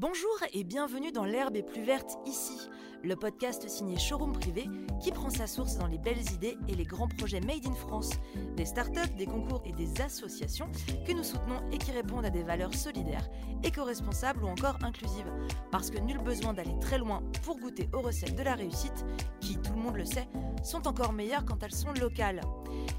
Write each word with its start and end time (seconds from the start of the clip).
Bonjour 0.00 0.30
et 0.52 0.62
bienvenue 0.62 1.10
dans 1.10 1.24
L'herbe 1.24 1.56
est 1.56 1.64
plus 1.64 1.82
verte 1.82 2.20
ici, 2.24 2.70
le 3.02 3.16
podcast 3.16 3.68
signé 3.68 3.98
Showroom 3.98 4.30
Privé 4.30 4.70
qui 5.02 5.10
prend 5.10 5.28
sa 5.28 5.48
source 5.48 5.76
dans 5.76 5.88
les 5.88 5.98
belles 5.98 6.22
idées 6.34 6.56
et 6.68 6.76
les 6.76 6.84
grands 6.84 7.08
projets 7.08 7.40
made 7.40 7.66
in 7.66 7.74
France, 7.74 8.10
des 8.54 8.64
startups, 8.64 9.12
des 9.16 9.26
concours 9.26 9.60
et 9.66 9.72
des 9.72 10.00
associations 10.00 10.70
que 11.04 11.12
nous 11.12 11.24
soutenons 11.24 11.68
et 11.72 11.78
qui 11.78 11.90
répondent 11.90 12.24
à 12.24 12.30
des 12.30 12.44
valeurs 12.44 12.74
solidaires, 12.74 13.28
éco-responsables 13.64 14.44
ou 14.44 14.46
encore 14.46 14.78
inclusives. 14.84 15.32
Parce 15.72 15.90
que 15.90 15.98
nul 15.98 16.18
besoin 16.18 16.52
d'aller 16.52 16.78
très 16.80 16.98
loin 16.98 17.24
pour 17.42 17.58
goûter 17.58 17.88
aux 17.92 18.00
recettes 18.00 18.36
de 18.36 18.44
la 18.44 18.54
réussite, 18.54 19.04
qui, 19.40 19.58
tout 19.58 19.72
le 19.72 19.80
monde 19.80 19.96
le 19.96 20.04
sait, 20.04 20.28
sont 20.62 20.86
encore 20.86 21.12
meilleures 21.12 21.44
quand 21.44 21.64
elles 21.64 21.74
sont 21.74 21.92
locales. 21.94 22.42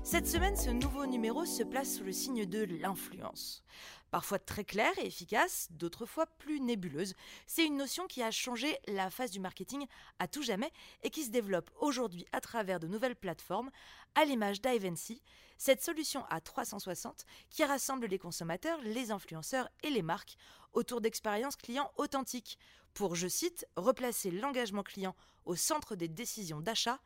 Cette 0.04 0.28
semaine, 0.28 0.58
ce 0.58 0.70
nouveau 0.70 1.06
numéro 1.06 1.46
se 1.46 1.64
place 1.64 1.96
sous 1.96 2.04
le 2.04 2.12
signe 2.12 2.46
de 2.46 2.66
l'influence. 2.82 3.64
Parfois 4.12 4.40
très 4.40 4.64
claire 4.64 4.98
et 4.98 5.06
efficace, 5.06 5.68
d'autres 5.72 6.06
fois 6.06 6.26
plus 6.26 6.60
nébuleuse. 6.60 7.14
C'est 7.46 7.66
une 7.66 7.78
notion 7.78 8.08
qui 8.08 8.24
a 8.24 8.32
changé 8.32 8.78
la 8.88 9.10
face 9.10 9.32
du 9.32 9.40
marketing 9.40 9.86
à 10.18 10.28
tout 10.28 10.42
jamais 10.42 10.72
et 11.04 11.10
qui 11.10 11.24
se 11.24 11.30
développe 11.30 11.70
aujourd'hui 11.80 12.26
à 12.32 12.42
travers 12.42 12.80
de 12.80 12.88
nouvelles 12.88 13.16
plateformes, 13.16 13.70
à 14.16 14.26
l'image 14.26 14.62
d'Ivancy, 14.62 15.22
cette 15.58 15.84
solution 15.84 16.26
à 16.30 16.42
360 16.42 17.26
qui 17.50 17.64
rassemble 17.64 18.08
les 18.08 18.18
consommateurs, 18.18 18.80
les 18.82 19.12
influenceurs 19.12 19.70
et 19.84 19.90
les 19.90 20.02
marques 20.02 20.38
autour 20.74 21.02
d'expériences 21.02 21.56
clients 21.56 21.92
authentiques 21.98 22.58
pour, 22.94 23.16
je 23.16 23.28
cite, 23.28 23.68
replacer 23.76 24.32
l'engagement 24.32 24.84
client 24.84 25.16
au 25.46 25.56
centre 25.56 25.96
des 25.96 26.08
décisions 26.08 26.62
d'achat 26.62 27.00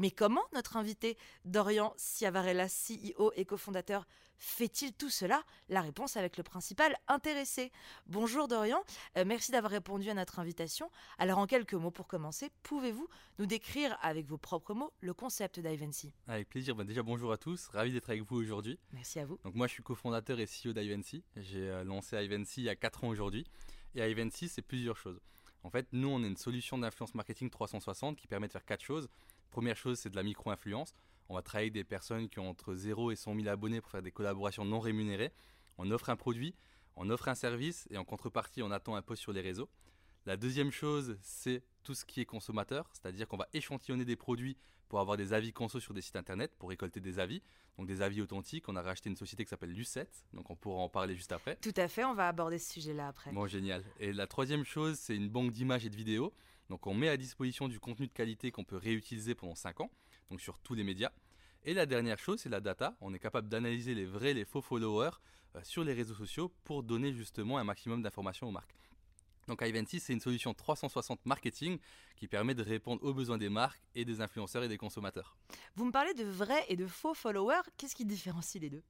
mais 0.00 0.10
comment 0.10 0.42
notre 0.54 0.78
invité 0.78 1.18
Dorian 1.44 1.92
Ciavarella, 1.98 2.68
CEO 2.68 3.32
et 3.36 3.44
cofondateur, 3.44 4.06
fait-il 4.38 4.94
tout 4.94 5.10
cela? 5.10 5.44
La 5.68 5.82
réponse 5.82 6.16
avec 6.16 6.38
le 6.38 6.42
principal 6.42 6.96
intéressé. 7.06 7.70
Bonjour 8.06 8.48
Dorian, 8.48 8.82
euh, 9.18 9.26
merci 9.26 9.52
d'avoir 9.52 9.70
répondu 9.70 10.08
à 10.08 10.14
notre 10.14 10.38
invitation. 10.38 10.90
Alors 11.18 11.36
en 11.36 11.46
quelques 11.46 11.74
mots 11.74 11.90
pour 11.90 12.08
commencer, 12.08 12.50
pouvez-vous 12.62 13.06
nous 13.38 13.44
décrire 13.44 13.98
avec 14.00 14.26
vos 14.26 14.38
propres 14.38 14.72
mots 14.72 14.90
le 15.02 15.12
concept 15.12 15.60
d'Ivancy 15.60 16.14
Avec 16.28 16.48
plaisir, 16.48 16.74
bah, 16.74 16.84
déjà 16.84 17.02
bonjour 17.02 17.30
à 17.30 17.36
tous, 17.36 17.68
ravi 17.68 17.92
d'être 17.92 18.08
avec 18.08 18.22
vous 18.22 18.36
aujourd'hui. 18.36 18.78
Merci 18.94 19.20
à 19.20 19.26
vous. 19.26 19.38
Donc 19.44 19.54
moi 19.54 19.66
je 19.66 19.74
suis 19.74 19.82
cofondateur 19.82 20.40
et 20.40 20.46
CEO 20.46 20.72
d'Ivancy, 20.72 21.22
j'ai 21.36 21.68
euh, 21.68 21.84
lancé 21.84 22.16
Ivancy 22.16 22.62
il 22.62 22.64
y 22.64 22.70
a 22.70 22.76
4 22.76 23.04
ans 23.04 23.08
aujourd'hui. 23.08 23.44
Et 23.94 24.10
Ivancy 24.10 24.48
c'est 24.48 24.62
plusieurs 24.62 24.96
choses. 24.96 25.20
En 25.62 25.68
fait, 25.68 25.86
nous, 25.92 26.08
on 26.08 26.22
est 26.24 26.26
une 26.26 26.38
solution 26.38 26.78
d'influence 26.78 27.14
marketing 27.14 27.50
360 27.50 28.16
qui 28.16 28.26
permet 28.26 28.46
de 28.46 28.52
faire 28.52 28.64
quatre 28.64 28.82
choses. 28.82 29.10
Première 29.50 29.76
chose, 29.76 29.98
c'est 29.98 30.10
de 30.10 30.16
la 30.16 30.22
micro-influence. 30.22 30.94
On 31.28 31.34
va 31.34 31.42
travailler 31.42 31.66
avec 31.66 31.74
des 31.74 31.84
personnes 31.84 32.28
qui 32.28 32.38
ont 32.38 32.48
entre 32.48 32.74
0 32.74 33.10
et 33.10 33.16
100 33.16 33.36
000 33.36 33.48
abonnés 33.48 33.80
pour 33.80 33.90
faire 33.90 34.02
des 34.02 34.12
collaborations 34.12 34.64
non 34.64 34.80
rémunérées. 34.80 35.32
On 35.78 35.90
offre 35.90 36.10
un 36.10 36.16
produit, 36.16 36.54
on 36.96 37.08
offre 37.10 37.28
un 37.28 37.34
service 37.34 37.86
et 37.90 37.98
en 37.98 38.04
contrepartie, 38.04 38.62
on 38.62 38.70
attend 38.70 38.94
un 38.96 39.02
post 39.02 39.22
sur 39.22 39.32
les 39.32 39.40
réseaux. 39.40 39.68
La 40.26 40.36
deuxième 40.36 40.70
chose, 40.70 41.16
c'est 41.22 41.62
tout 41.82 41.94
ce 41.94 42.04
qui 42.04 42.20
est 42.20 42.26
consommateur, 42.26 42.90
c'est-à-dire 42.92 43.26
qu'on 43.26 43.38
va 43.38 43.48
échantillonner 43.54 44.04
des 44.04 44.16
produits 44.16 44.56
pour 44.88 45.00
avoir 45.00 45.16
des 45.16 45.32
avis 45.32 45.52
conso 45.52 45.80
sur 45.80 45.94
des 45.94 46.02
sites 46.02 46.16
internet, 46.16 46.52
pour 46.58 46.68
récolter 46.68 47.00
des 47.00 47.18
avis, 47.18 47.42
donc 47.78 47.86
des 47.86 48.02
avis 48.02 48.20
authentiques. 48.20 48.68
On 48.68 48.76
a 48.76 48.82
racheté 48.82 49.08
une 49.08 49.16
société 49.16 49.44
qui 49.44 49.50
s'appelle 49.50 49.72
Lucette, 49.72 50.26
donc 50.34 50.50
on 50.50 50.56
pourra 50.56 50.82
en 50.82 50.88
parler 50.88 51.16
juste 51.16 51.32
après. 51.32 51.56
Tout 51.56 51.72
à 51.76 51.88
fait, 51.88 52.04
on 52.04 52.14
va 52.14 52.28
aborder 52.28 52.58
ce 52.58 52.72
sujet-là 52.74 53.08
après. 53.08 53.32
Bon, 53.32 53.46
génial. 53.46 53.84
Et 53.98 54.12
la 54.12 54.26
troisième 54.26 54.64
chose, 54.64 54.98
c'est 54.98 55.16
une 55.16 55.30
banque 55.30 55.52
d'images 55.52 55.86
et 55.86 55.90
de 55.90 55.96
vidéos. 55.96 56.34
Donc 56.70 56.86
on 56.86 56.94
met 56.94 57.08
à 57.08 57.16
disposition 57.16 57.66
du 57.66 57.80
contenu 57.80 58.06
de 58.06 58.12
qualité 58.12 58.52
qu'on 58.52 58.62
peut 58.62 58.76
réutiliser 58.76 59.34
pendant 59.34 59.56
5 59.56 59.80
ans, 59.80 59.90
donc 60.30 60.40
sur 60.40 60.60
tous 60.60 60.74
les 60.74 60.84
médias. 60.84 61.10
Et 61.64 61.74
la 61.74 61.84
dernière 61.84 62.20
chose, 62.20 62.40
c'est 62.40 62.48
la 62.48 62.60
data. 62.60 62.96
On 63.00 63.12
est 63.12 63.18
capable 63.18 63.48
d'analyser 63.48 63.92
les 63.92 64.06
vrais, 64.06 64.34
les 64.34 64.44
faux 64.44 64.62
followers 64.62 65.10
euh, 65.56 65.60
sur 65.64 65.82
les 65.82 65.92
réseaux 65.92 66.14
sociaux 66.14 66.54
pour 66.62 66.84
donner 66.84 67.12
justement 67.12 67.58
un 67.58 67.64
maximum 67.64 68.02
d'informations 68.02 68.46
aux 68.46 68.52
marques. 68.52 68.76
Donc 69.48 69.62
Ivancy, 69.62 69.98
c'est 69.98 70.12
une 70.12 70.20
solution 70.20 70.54
360 70.54 71.26
marketing 71.26 71.78
qui 72.14 72.28
permet 72.28 72.54
de 72.54 72.62
répondre 72.62 73.02
aux 73.02 73.12
besoins 73.12 73.36
des 73.36 73.48
marques 73.48 73.82
et 73.96 74.04
des 74.04 74.20
influenceurs 74.20 74.62
et 74.62 74.68
des 74.68 74.78
consommateurs. 74.78 75.36
Vous 75.74 75.84
me 75.84 75.90
parlez 75.90 76.14
de 76.14 76.24
vrais 76.24 76.64
et 76.68 76.76
de 76.76 76.86
faux 76.86 77.14
followers. 77.14 77.62
Qu'est-ce 77.78 77.96
qui 77.96 78.04
différencie 78.04 78.62
les 78.62 78.70
deux? 78.70 78.84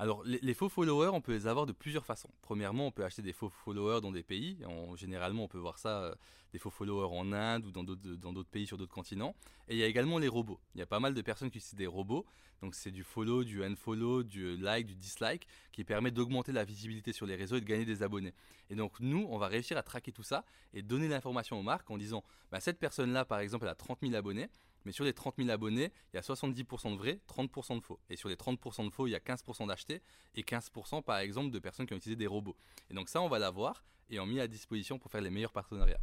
Alors, 0.00 0.22
les, 0.24 0.54
faux 0.54 0.70
followers, 0.70 1.10
on 1.12 1.20
peut 1.20 1.32
les 1.32 1.46
avoir 1.46 1.66
de 1.66 1.72
plusieurs 1.72 2.06
façons. 2.06 2.30
Premièrement, 2.40 2.86
on 2.86 2.90
peut 2.90 3.04
acheter 3.04 3.20
des 3.20 3.34
faux 3.34 3.50
followers 3.50 4.00
dans 4.00 4.12
des 4.12 4.22
pays. 4.22 4.56
généralement, 4.96 5.44
on 5.44 5.48
peut 5.48 5.58
voir 5.58 5.78
ça, 5.78 6.04
euh, 6.04 6.14
des 6.54 6.58
faux 6.58 6.70
followers 6.70 7.14
en 7.14 7.34
Inde 7.34 7.66
ou 7.66 7.70
dans 7.70 7.84
d'autres 7.84 8.48
pays 8.48 8.66
sur 8.66 8.78
d'autres 8.78 8.94
continents. 8.94 9.36
Et 9.68 9.74
il 9.74 9.78
y 9.78 9.82
a 9.82 9.86
également 9.86 10.16
les 10.16 10.26
robots. 10.26 10.58
Il 10.74 10.78
y 10.78 10.82
a 10.82 10.86
pas 10.86 11.00
mal 11.00 11.12
de 11.12 11.20
personnes 11.20 11.50
qui 11.50 11.58
utilisent 11.58 11.74
des 11.74 11.86
robots. 11.86 12.24
Donc, 12.62 12.74
c'est 12.76 12.90
du 12.90 13.04
follow, 13.04 13.44
du 13.44 13.62
unfollow, 13.62 14.22
du 14.22 14.56
like, 14.56 14.86
du 14.86 14.94
dislike, 14.94 15.46
qui 15.70 15.84
permet 15.84 16.10
d'augmenter 16.10 16.52
la 16.52 16.64
visibilité 16.64 17.12
sur 17.12 17.26
les 17.26 17.36
réseaux 17.36 17.56
et 17.56 17.60
de 17.60 17.66
gagner 17.66 17.84
des 17.84 18.02
abonnés. 18.02 18.32
Et 18.70 18.76
donc, 18.76 19.00
nous, 19.00 19.26
on 19.28 19.36
va 19.36 19.48
réussir 19.48 19.76
à 19.76 19.82
traquer 19.82 20.12
tout 20.12 20.22
ça 20.22 20.46
et 20.72 20.80
donner 20.80 21.08
l'information 21.08 21.60
aux 21.60 21.62
marques 21.62 21.90
en 21.90 21.98
disant, 21.98 22.24
bah, 22.50 22.60
cette 22.60 22.78
personne-là, 22.78 23.26
par 23.26 23.40
exemple, 23.40 23.66
elle 23.66 23.72
a 23.72 23.74
30 23.74 23.98
000 24.00 24.14
abonnés. 24.14 24.48
Mais 24.84 24.92
sur 24.92 25.04
les 25.04 25.12
30 25.12 25.36
000 25.38 25.50
abonnés, 25.50 25.92
il 26.12 26.16
y 26.16 26.18
a 26.18 26.22
70% 26.22 26.92
de 26.92 26.96
vrais, 26.96 27.20
30% 27.28 27.80
de 27.80 27.84
faux. 27.84 28.00
Et 28.08 28.16
sur 28.16 28.28
les 28.28 28.36
30% 28.36 28.86
de 28.86 28.90
faux, 28.90 29.06
il 29.06 29.10
y 29.10 29.14
a 29.14 29.18
15% 29.18 29.66
d'achetés 29.66 30.02
et 30.34 30.42
15% 30.42 31.02
par 31.02 31.18
exemple 31.18 31.50
de 31.50 31.58
personnes 31.58 31.86
qui 31.86 31.94
ont 31.94 31.96
utilisé 31.96 32.16
des 32.16 32.26
robots. 32.26 32.56
Et 32.90 32.94
donc 32.94 33.08
ça, 33.08 33.20
on 33.20 33.28
va 33.28 33.38
l'avoir 33.38 33.84
et 34.08 34.18
on 34.20 34.26
met 34.26 34.40
à 34.40 34.48
disposition 34.48 34.98
pour 34.98 35.10
faire 35.10 35.20
les 35.20 35.30
meilleurs 35.30 35.52
partenariats. 35.52 36.00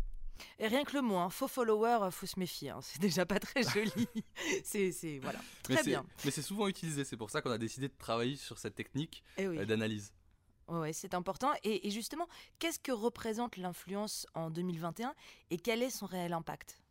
Et 0.59 0.67
rien 0.67 0.83
que 0.83 0.95
le 0.95 1.01
mot, 1.01 1.17
hein, 1.17 1.29
faux 1.29 1.47
follower, 1.47 1.99
euh, 2.03 2.11
faut 2.11 2.25
se 2.25 2.39
méfier. 2.39 2.69
Hein. 2.69 2.79
c'est 2.81 3.01
déjà 3.01 3.25
pas 3.25 3.39
très 3.39 3.63
joli. 3.63 4.07
c'est 4.63 5.19
voilà, 5.21 5.39
très 5.63 5.83
bien. 5.83 6.05
Mais 6.25 6.31
c'est 6.31 6.41
souvent 6.41 6.67
utilisé. 6.67 7.03
C'est 7.05 7.17
pour 7.17 7.29
ça 7.29 7.41
qu'on 7.41 7.51
a 7.51 7.57
décidé 7.57 7.87
de 7.87 7.93
travailler 7.97 8.35
sur 8.35 8.57
cette 8.57 8.75
technique 8.75 9.23
eh 9.37 9.45
euh, 9.45 9.65
d'analyse. 9.65 10.13
Oui, 10.67 10.93
c'est 10.93 11.13
important. 11.13 11.53
Et, 11.63 11.87
et 11.87 11.91
justement, 11.91 12.27
qu'est-ce 12.59 12.79
que 12.79 12.91
représente 12.91 13.57
l'influence 13.57 14.27
en 14.33 14.49
2021 14.49 15.15
et 15.49 15.57
quel 15.57 15.81
est 15.81 15.89
son 15.89 16.05
réel 16.05 16.33
impact? 16.33 16.81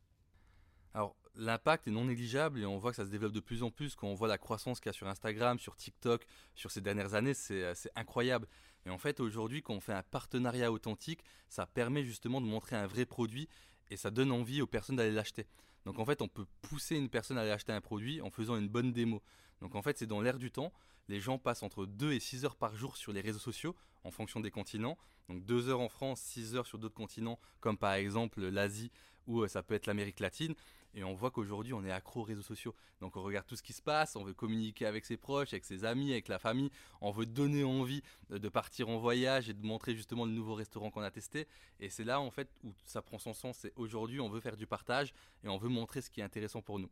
Alors, 0.95 1.15
l'impact 1.37 1.89
est 1.89 1.91
non 1.91 2.05
négligeable 2.05 2.61
et 2.61 2.67
on 2.67 2.79
voit 2.79 2.91
que 2.91 2.97
ça 2.97 3.05
se 3.05 3.11
développe 3.11 3.33
de 3.33 3.41
plus 3.41 3.63
en 3.63 3.71
plus. 3.71 3.95
Quand 3.95 4.09
on 4.09 4.15
voit 4.15 4.29
la 4.29 4.39
croissance 4.39 4.81
qu'il 4.81 4.89
y 4.89 4.91
a 4.91 4.93
sur 4.93 5.09
Instagram, 5.09 5.59
sur 5.59 5.77
TikTok, 5.77 6.27
sur 6.55 6.71
ces 6.71 6.81
dernières 6.81 7.15
années, 7.15 7.35
c'est 7.35 7.63
euh, 7.63 7.75
incroyable. 7.95 8.47
Et 8.87 8.91
en 8.91 8.99
fait, 8.99 9.21
aujourd'hui, 9.21 9.63
quand 9.63 9.75
on 9.75 9.81
fait 9.81 9.93
un 9.93 10.03
partenariat 10.03 10.71
authentique, 10.71 11.23
ça 11.49 11.67
permet 11.67 12.05
justement 12.05 12.41
de 12.41 12.47
montrer 12.47 12.77
un 12.77 12.87
vrai 12.87 13.05
produit 13.05 13.49
et 13.91 13.97
ça 13.97 14.11
donne 14.11 14.33
envie 14.33 14.63
aux 14.63 14.67
personnes 14.67 14.97
d'aller 14.97 15.13
l'acheter. 15.13 15.47
Donc 15.85 15.99
en 15.99 16.05
fait, 16.05 16.23
on 16.23 16.29
peut 16.29 16.47
pousser 16.63 16.97
une 16.97 17.09
personne 17.09 17.39
à 17.39 17.43
aller 17.43 17.51
acheter 17.51 17.73
un 17.73 17.81
produit 17.81 18.21
en 18.21 18.31
faisant 18.31 18.57
une 18.57 18.69
bonne 18.69 18.93
démo. 18.93 19.23
Donc 19.61 19.75
en 19.75 19.83
fait, 19.83 19.99
c'est 19.99 20.07
dans 20.07 20.21
l'air 20.21 20.39
du 20.39 20.51
temps. 20.51 20.73
Les 21.09 21.21
gens 21.21 21.39
passent 21.39 21.63
entre 21.63 21.87
2 21.87 22.13
et 22.13 22.21
6 22.21 22.45
heures 22.45 22.57
par 22.57 22.77
jour 22.77 22.97
sur 22.97 23.13
les 23.13 23.21
réseaux 23.21 23.39
sociaux 23.39 23.77
en 24.05 24.11
fonction 24.11 24.41
des 24.41 24.51
continents. 24.51 24.99
Donc 25.29 25.45
2 25.45 25.69
heures 25.69 25.81
en 25.81 25.89
France, 25.89 26.21
6 26.21 26.57
heures 26.57 26.67
sur 26.67 26.79
d'autres 26.79 26.95
continents 26.95 27.39
comme 27.61 27.79
par 27.79 27.93
exemple 27.95 28.41
l'Asie 28.43 28.91
ou 29.27 29.43
euh, 29.43 29.49
ça 29.49 29.63
peut 29.63 29.75
être 29.75 29.87
l'Amérique 29.87 30.21
latine. 30.21 30.55
Et 30.95 31.05
on 31.05 31.13
voit 31.13 31.31
qu'aujourd'hui, 31.31 31.75
on 31.75 31.85
est 31.85 31.91
accro 31.91 32.21
aux 32.21 32.25
réseaux 32.25 32.43
sociaux. 32.43 32.75
Donc 33.01 33.17
on 33.17 33.23
regarde 33.23 33.47
tout 33.47 33.55
ce 33.55 33.63
qui 33.63 33.75
se 33.75 33.83
passe, 33.83 34.17
on 34.17 34.25
veut 34.25 34.33
communiquer 34.33 34.87
avec 34.87 35.05
ses 35.05 35.19
proches, 35.19 35.53
avec 35.53 35.67
ses 35.67 35.85
amis, 35.85 36.13
avec 36.13 36.27
la 36.29 36.39
famille. 36.39 36.71
On 37.03 37.11
veut 37.11 37.27
donner 37.27 37.65
envie 37.65 38.03
de 38.31 38.49
partir 38.49 38.89
en 38.89 38.97
voyage 38.97 39.51
et 39.51 39.55
de 39.55 39.65
montrer 39.65 39.95
justement 39.95 40.25
le 40.25 40.33
nouveau 40.33 40.55
restaurant 40.55 40.91
qu'on 40.91 41.03
a 41.03 41.11
testé. 41.11 41.47
Et 41.81 41.91
c'est 41.91 42.05
là 42.05 42.19
en 42.19 42.31
fait 42.31 42.49
où 42.65 42.73
ça 42.87 43.03
prend 43.03 43.19
son 43.19 43.35
sens. 43.35 43.59
C'est 43.61 43.75
aujourd'hui, 43.77 44.21
on 44.21 44.31
veut 44.31 44.41
faire 44.41 44.57
du 44.57 44.67
partage 44.67 45.13
et 45.45 45.49
on 45.49 45.59
veut 45.59 45.69
montrer 45.69 46.01
ce 46.01 46.09
qui 46.09 46.21
est 46.21 46.25
intéressant 46.25 46.63
pour 46.63 46.79
nous. 46.79 46.89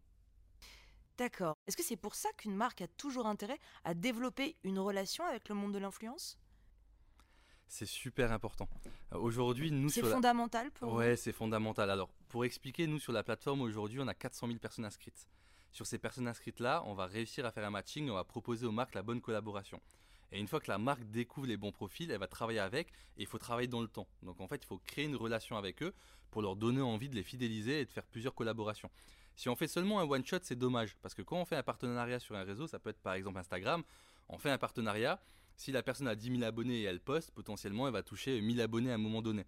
D'accord. 1.16 1.56
Est-ce 1.66 1.76
que 1.76 1.82
c'est 1.82 1.96
pour 1.96 2.14
ça 2.14 2.28
qu'une 2.36 2.56
marque 2.56 2.82
a 2.82 2.88
toujours 2.88 3.26
intérêt 3.26 3.58
à 3.84 3.94
développer 3.94 4.56
une 4.64 4.78
relation 4.78 5.24
avec 5.24 5.48
le 5.48 5.54
monde 5.54 5.72
de 5.72 5.78
l'influence? 5.78 6.38
C'est 7.68 7.86
super 7.86 8.30
important. 8.32 8.68
Euh, 9.12 9.18
aujourd'hui, 9.18 9.70
nous 9.70 9.88
c'est 9.88 10.02
fondamental 10.02 10.70
pour. 10.72 10.92
Ouais, 10.92 11.16
c'est 11.16 11.32
fondamental. 11.32 11.90
Alors, 11.90 12.10
pour 12.28 12.44
expliquer, 12.44 12.86
nous 12.86 12.98
sur 12.98 13.12
la 13.12 13.22
plateforme 13.22 13.62
aujourd'hui, 13.62 14.00
on 14.00 14.08
a 14.08 14.14
400 14.14 14.48
000 14.48 14.58
personnes 14.58 14.84
inscrites. 14.84 15.28
Sur 15.72 15.86
ces 15.86 15.98
personnes 15.98 16.28
inscrites 16.28 16.60
là, 16.60 16.82
on 16.86 16.94
va 16.94 17.06
réussir 17.06 17.44
à 17.46 17.50
faire 17.50 17.64
un 17.64 17.70
matching, 17.70 18.08
on 18.10 18.14
va 18.14 18.24
proposer 18.24 18.66
aux 18.66 18.72
marques 18.72 18.94
la 18.94 19.02
bonne 19.02 19.20
collaboration. 19.20 19.80
Et 20.34 20.40
une 20.40 20.48
fois 20.48 20.58
que 20.58 20.68
la 20.68 20.78
marque 20.78 21.04
découvre 21.04 21.46
les 21.46 21.56
bons 21.56 21.70
profils, 21.70 22.10
elle 22.10 22.18
va 22.18 22.26
travailler 22.26 22.58
avec 22.58 22.88
et 23.16 23.22
il 23.22 23.26
faut 23.26 23.38
travailler 23.38 23.68
dans 23.68 23.80
le 23.80 23.86
temps. 23.86 24.08
Donc 24.24 24.40
en 24.40 24.48
fait, 24.48 24.56
il 24.56 24.66
faut 24.66 24.78
créer 24.78 25.04
une 25.04 25.14
relation 25.14 25.56
avec 25.56 25.80
eux 25.80 25.94
pour 26.32 26.42
leur 26.42 26.56
donner 26.56 26.80
envie 26.80 27.08
de 27.08 27.14
les 27.14 27.22
fidéliser 27.22 27.80
et 27.80 27.84
de 27.84 27.90
faire 27.90 28.04
plusieurs 28.04 28.34
collaborations. 28.34 28.90
Si 29.36 29.48
on 29.48 29.54
fait 29.54 29.68
seulement 29.68 30.00
un 30.00 30.04
one 30.04 30.26
shot, 30.26 30.38
c'est 30.42 30.58
dommage 30.58 30.96
parce 31.02 31.14
que 31.14 31.22
quand 31.22 31.36
on 31.36 31.44
fait 31.44 31.54
un 31.54 31.62
partenariat 31.62 32.18
sur 32.18 32.34
un 32.34 32.42
réseau, 32.42 32.66
ça 32.66 32.80
peut 32.80 32.90
être 32.90 32.98
par 32.98 33.14
exemple 33.14 33.38
Instagram, 33.38 33.84
on 34.28 34.36
fait 34.36 34.50
un 34.50 34.58
partenariat, 34.58 35.22
si 35.54 35.70
la 35.70 35.84
personne 35.84 36.08
a 36.08 36.16
10 36.16 36.32
000 36.32 36.42
abonnés 36.42 36.80
et 36.80 36.82
elle 36.82 37.00
poste, 37.00 37.30
potentiellement 37.30 37.86
elle 37.86 37.92
va 37.92 38.02
toucher 38.02 38.40
1000 38.40 38.60
abonnés 38.60 38.90
à 38.90 38.94
un 38.94 38.98
moment 38.98 39.22
donné. 39.22 39.46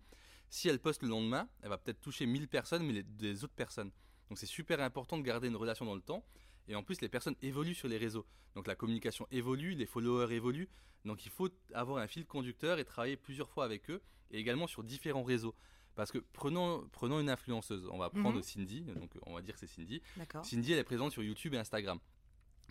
Si 0.50 0.68
elle 0.68 0.78
poste 0.78 1.02
le 1.02 1.08
lendemain, 1.08 1.48
elle 1.62 1.70
va 1.70 1.78
peut-être 1.78 2.00
toucher 2.00 2.26
1000 2.26 2.46
personnes 2.46 2.86
mais 2.86 3.02
des 3.02 3.42
autres 3.42 3.54
personnes. 3.54 3.90
Donc 4.28 4.38
c'est 4.38 4.46
super 4.46 4.80
important 4.80 5.18
de 5.18 5.22
garder 5.22 5.48
une 5.48 5.56
relation 5.56 5.84
dans 5.84 5.96
le 5.96 6.00
temps. 6.00 6.24
Et 6.68 6.74
en 6.74 6.82
plus, 6.82 7.00
les 7.00 7.08
personnes 7.08 7.36
évoluent 7.42 7.74
sur 7.74 7.88
les 7.88 7.98
réseaux. 7.98 8.26
Donc 8.54 8.66
la 8.66 8.74
communication 8.74 9.26
évolue, 9.30 9.74
les 9.74 9.86
followers 9.86 10.34
évoluent. 10.34 10.68
Donc 11.04 11.24
il 11.24 11.30
faut 11.30 11.48
avoir 11.72 12.02
un 12.02 12.06
fil 12.06 12.26
conducteur 12.26 12.78
et 12.78 12.84
travailler 12.84 13.16
plusieurs 13.16 13.48
fois 13.48 13.64
avec 13.64 13.90
eux, 13.90 14.02
et 14.30 14.38
également 14.38 14.66
sur 14.66 14.82
différents 14.82 15.22
réseaux. 15.22 15.54
Parce 15.94 16.12
que 16.12 16.18
prenons, 16.32 16.86
prenons 16.92 17.20
une 17.20 17.30
influenceuse, 17.30 17.88
on 17.90 17.98
va 17.98 18.10
prendre 18.10 18.36
mhm. 18.36 18.42
Cindy, 18.42 18.82
donc 18.82 19.10
on 19.24 19.34
va 19.34 19.40
dire 19.40 19.54
que 19.54 19.60
c'est 19.60 19.66
Cindy. 19.66 20.02
Cindy, 20.42 20.72
elle 20.72 20.78
est 20.78 20.84
présente 20.84 21.12
sur 21.12 21.22
YouTube 21.22 21.54
et 21.54 21.58
Instagram. 21.58 21.98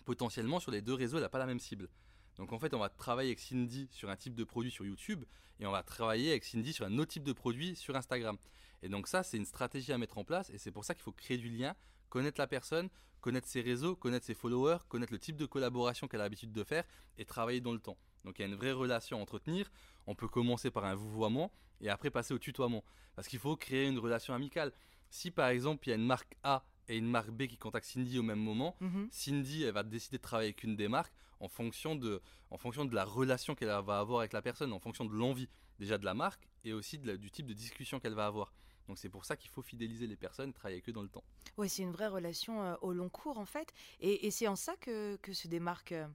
Potentiellement, 0.04 0.60
sur 0.60 0.70
les 0.70 0.80
deux 0.80 0.94
réseaux, 0.94 1.16
elle 1.16 1.24
n'a 1.24 1.28
pas 1.28 1.38
la 1.38 1.46
même 1.46 1.58
cible. 1.58 1.88
Donc 2.36 2.52
en 2.52 2.58
fait, 2.58 2.72
on 2.74 2.78
va 2.78 2.88
travailler 2.88 3.30
avec 3.30 3.40
Cindy 3.40 3.88
sur 3.90 4.10
un 4.10 4.16
type 4.16 4.34
de 4.34 4.44
produit 4.44 4.70
sur 4.70 4.84
YouTube 4.84 5.24
et 5.58 5.66
on 5.66 5.72
va 5.72 5.82
travailler 5.82 6.30
avec 6.30 6.44
Cindy 6.44 6.72
sur 6.72 6.84
un 6.86 6.98
autre 6.98 7.10
type 7.10 7.24
de 7.24 7.32
produit 7.32 7.74
sur 7.74 7.96
Instagram. 7.96 8.36
Et 8.82 8.88
donc 8.88 9.08
ça, 9.08 9.22
c'est 9.22 9.38
une 9.38 9.46
stratégie 9.46 9.92
à 9.92 9.98
mettre 9.98 10.18
en 10.18 10.24
place 10.24 10.50
et 10.50 10.58
c'est 10.58 10.70
pour 10.70 10.84
ça 10.84 10.94
qu'il 10.94 11.02
faut 11.02 11.12
créer 11.12 11.38
du 11.38 11.48
lien, 11.48 11.74
connaître 12.08 12.40
la 12.40 12.46
personne, 12.46 12.88
connaître 13.20 13.48
ses 13.48 13.60
réseaux, 13.60 13.96
connaître 13.96 14.24
ses 14.26 14.34
followers, 14.34 14.78
connaître 14.88 15.12
le 15.12 15.18
type 15.18 15.36
de 15.36 15.46
collaboration 15.46 16.06
qu'elle 16.08 16.20
a 16.20 16.24
l'habitude 16.24 16.52
de 16.52 16.64
faire 16.64 16.84
et 17.18 17.24
travailler 17.24 17.60
dans 17.60 17.72
le 17.72 17.80
temps. 17.80 17.96
Donc 18.24 18.38
il 18.38 18.42
y 18.42 18.44
a 18.44 18.48
une 18.48 18.54
vraie 18.54 18.72
relation 18.72 19.18
à 19.18 19.20
entretenir. 19.22 19.70
On 20.06 20.14
peut 20.14 20.28
commencer 20.28 20.70
par 20.70 20.84
un 20.84 20.94
vouvoiement 20.94 21.50
et 21.80 21.88
après 21.88 22.10
passer 22.10 22.34
au 22.34 22.38
tutoiement. 22.38 22.84
Parce 23.14 23.28
qu'il 23.28 23.38
faut 23.38 23.56
créer 23.56 23.86
une 23.86 23.98
relation 23.98 24.34
amicale. 24.34 24.72
Si 25.10 25.30
par 25.30 25.48
exemple 25.48 25.86
il 25.86 25.90
y 25.90 25.92
a 25.92 25.96
une 25.96 26.06
marque 26.06 26.36
A 26.42 26.64
et 26.88 26.96
une 26.96 27.08
marque 27.08 27.30
B 27.30 27.46
qui 27.46 27.56
contactent 27.56 27.86
Cindy 27.86 28.18
au 28.18 28.22
même 28.22 28.38
moment, 28.40 28.76
Mhm. 28.80 29.08
Cindy 29.10 29.64
elle 29.64 29.72
va 29.74 29.82
décider 29.82 30.18
de 30.18 30.22
travailler 30.22 30.48
avec 30.50 30.62
une 30.62 30.76
des 30.76 30.88
marques 30.88 31.12
en 31.40 31.48
fonction 31.48 31.96
de, 31.96 32.22
en 32.50 32.58
fonction 32.58 32.84
de 32.84 32.94
la 32.94 33.04
relation 33.04 33.54
qu'elle 33.54 33.68
va 33.68 33.98
avoir 33.98 34.20
avec 34.20 34.32
la 34.32 34.42
personne, 34.42 34.72
en 34.72 34.78
fonction 34.78 35.04
de 35.04 35.12
l'envie 35.12 35.48
déjà 35.78 35.98
de 35.98 36.04
la 36.04 36.14
marque 36.14 36.48
et 36.64 36.72
aussi 36.72 36.98
de 36.98 37.06
la- 37.08 37.16
du 37.16 37.30
type 37.30 37.46
de 37.46 37.52
discussion 37.52 37.98
qu'elle 38.00 38.14
va 38.14 38.26
avoir. 38.26 38.52
Donc 38.88 38.98
c'est 38.98 39.08
pour 39.08 39.24
ça 39.24 39.36
qu'il 39.36 39.50
faut 39.50 39.62
fidéliser 39.62 40.06
les 40.06 40.16
personnes, 40.16 40.52
travailler 40.52 40.76
avec 40.76 40.88
eux 40.88 40.92
dans 40.92 41.02
le 41.02 41.08
temps. 41.08 41.24
Oui, 41.56 41.68
c'est 41.68 41.82
une 41.82 41.92
vraie 41.92 42.08
relation 42.08 42.62
euh, 42.62 42.74
au 42.82 42.92
long 42.92 43.08
cours 43.08 43.38
en 43.38 43.46
fait. 43.46 43.72
Et, 44.00 44.26
et 44.26 44.30
c'est 44.30 44.48
en 44.48 44.56
ça 44.56 44.76
que, 44.76 45.16
que 45.16 45.32
se 45.32 45.48
démarque 45.48 45.92
euh, 45.92 46.06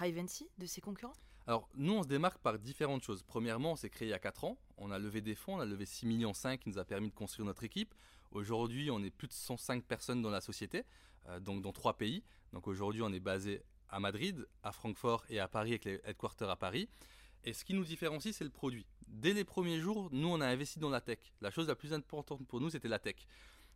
Hivency 0.00 0.48
de 0.58 0.66
ses 0.66 0.80
concurrents? 0.80 1.14
Alors, 1.46 1.68
nous, 1.74 1.94
on 1.94 2.02
se 2.02 2.08
démarque 2.08 2.38
par 2.38 2.58
différentes 2.58 3.02
choses. 3.02 3.22
Premièrement, 3.22 3.72
on 3.72 3.76
s'est 3.76 3.90
créé 3.90 4.08
il 4.08 4.10
y 4.10 4.14
a 4.14 4.18
4 4.18 4.44
ans. 4.44 4.58
On 4.76 4.90
a 4.90 4.98
levé 4.98 5.20
des 5.20 5.34
fonds, 5.34 5.56
on 5.56 5.60
a 5.60 5.64
levé 5.64 5.84
6 5.84 6.06
millions 6.06 6.34
5 6.34 6.60
qui 6.60 6.68
nous 6.68 6.78
a 6.78 6.84
permis 6.84 7.08
de 7.08 7.14
construire 7.14 7.46
notre 7.46 7.64
équipe. 7.64 7.94
Aujourd'hui, 8.30 8.90
on 8.90 9.02
est 9.02 9.10
plus 9.10 9.26
de 9.26 9.32
105 9.32 9.82
personnes 9.84 10.22
dans 10.22 10.30
la 10.30 10.40
société, 10.40 10.84
euh, 11.28 11.40
donc 11.40 11.62
dans 11.62 11.72
trois 11.72 11.94
pays. 11.94 12.22
Donc 12.52 12.68
aujourd'hui, 12.68 13.02
on 13.02 13.12
est 13.12 13.20
basé 13.20 13.62
à 13.88 13.98
Madrid, 13.98 14.46
à 14.62 14.70
Francfort 14.72 15.24
et 15.28 15.40
à 15.40 15.48
Paris 15.48 15.70
avec 15.70 15.84
les 15.84 16.00
headquarters 16.04 16.48
à 16.48 16.56
Paris. 16.56 16.88
Et 17.42 17.52
ce 17.52 17.64
qui 17.64 17.74
nous 17.74 17.84
différencie, 17.84 18.34
c'est 18.34 18.44
le 18.44 18.50
produit. 18.50 18.86
Dès 19.10 19.32
les 19.32 19.44
premiers 19.44 19.80
jours, 19.80 20.08
nous, 20.12 20.28
on 20.28 20.40
a 20.40 20.46
investi 20.46 20.78
dans 20.78 20.88
la 20.88 21.00
tech. 21.00 21.18
La 21.40 21.50
chose 21.50 21.66
la 21.66 21.74
plus 21.74 21.92
importante 21.92 22.46
pour 22.46 22.60
nous, 22.60 22.70
c'était 22.70 22.88
la 22.88 23.00
tech. 23.00 23.16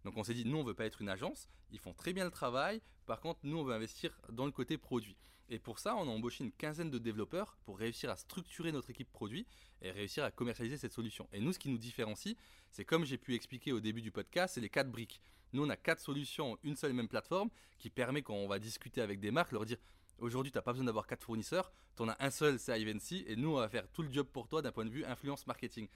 Donc 0.04 0.16
on 0.16 0.22
s'est 0.22 0.32
dit, 0.32 0.44
nous, 0.44 0.58
on 0.58 0.64
veut 0.64 0.74
pas 0.74 0.86
être 0.86 1.02
une 1.02 1.08
agence. 1.08 1.48
Ils 1.72 1.80
font 1.80 1.92
très 1.92 2.12
bien 2.12 2.24
le 2.24 2.30
travail. 2.30 2.80
Par 3.04 3.20
contre, 3.20 3.40
nous, 3.42 3.58
on 3.58 3.64
veut 3.64 3.74
investir 3.74 4.18
dans 4.30 4.46
le 4.46 4.52
côté 4.52 4.78
produit. 4.78 5.16
Et 5.50 5.58
pour 5.58 5.80
ça, 5.80 5.96
on 5.96 6.02
a 6.02 6.10
embauché 6.10 6.44
une 6.44 6.52
quinzaine 6.52 6.90
de 6.90 6.98
développeurs 6.98 7.58
pour 7.64 7.78
réussir 7.78 8.10
à 8.10 8.16
structurer 8.16 8.70
notre 8.72 8.90
équipe 8.90 9.10
produit 9.10 9.46
et 9.82 9.90
réussir 9.90 10.24
à 10.24 10.30
commercialiser 10.30 10.78
cette 10.78 10.92
solution. 10.92 11.28
Et 11.32 11.40
nous, 11.40 11.52
ce 11.52 11.58
qui 11.58 11.68
nous 11.68 11.78
différencie, 11.78 12.36
c'est 12.70 12.84
comme 12.84 13.04
j'ai 13.04 13.18
pu 13.18 13.34
expliquer 13.34 13.72
au 13.72 13.80
début 13.80 14.02
du 14.02 14.12
podcast, 14.12 14.54
c'est 14.54 14.60
les 14.60 14.70
quatre 14.70 14.90
briques. 14.90 15.20
Nous, 15.52 15.64
on 15.64 15.68
a 15.68 15.76
quatre 15.76 16.00
solutions, 16.00 16.58
une 16.62 16.76
seule 16.76 16.92
et 16.92 16.94
même 16.94 17.08
plateforme 17.08 17.50
qui 17.78 17.90
permet 17.90 18.22
quand 18.22 18.34
on 18.34 18.48
va 18.48 18.58
discuter 18.58 19.00
avec 19.00 19.20
des 19.20 19.30
marques, 19.30 19.52
leur 19.52 19.66
dire 19.66 19.78
aujourd'hui, 20.18 20.52
tu 20.52 20.58
n'as 20.58 20.62
pas 20.62 20.72
besoin 20.72 20.86
d'avoir 20.86 21.06
quatre 21.06 21.24
fournisseurs, 21.24 21.72
tu 21.96 22.02
en 22.02 22.08
as 22.08 22.16
un 22.20 22.30
seul, 22.30 22.58
c'est 22.58 22.80
Ivancy, 22.80 23.24
et 23.26 23.36
nous, 23.36 23.50
on 23.50 23.56
va 23.56 23.68
faire 23.68 23.88
tout 23.92 24.02
le 24.02 24.12
job 24.12 24.26
pour 24.26 24.48
toi 24.48 24.62
d'un 24.62 24.72
point 24.72 24.84
de 24.84 24.90
vue 24.90 25.04
influence 25.04 25.46
marketing. 25.46 25.88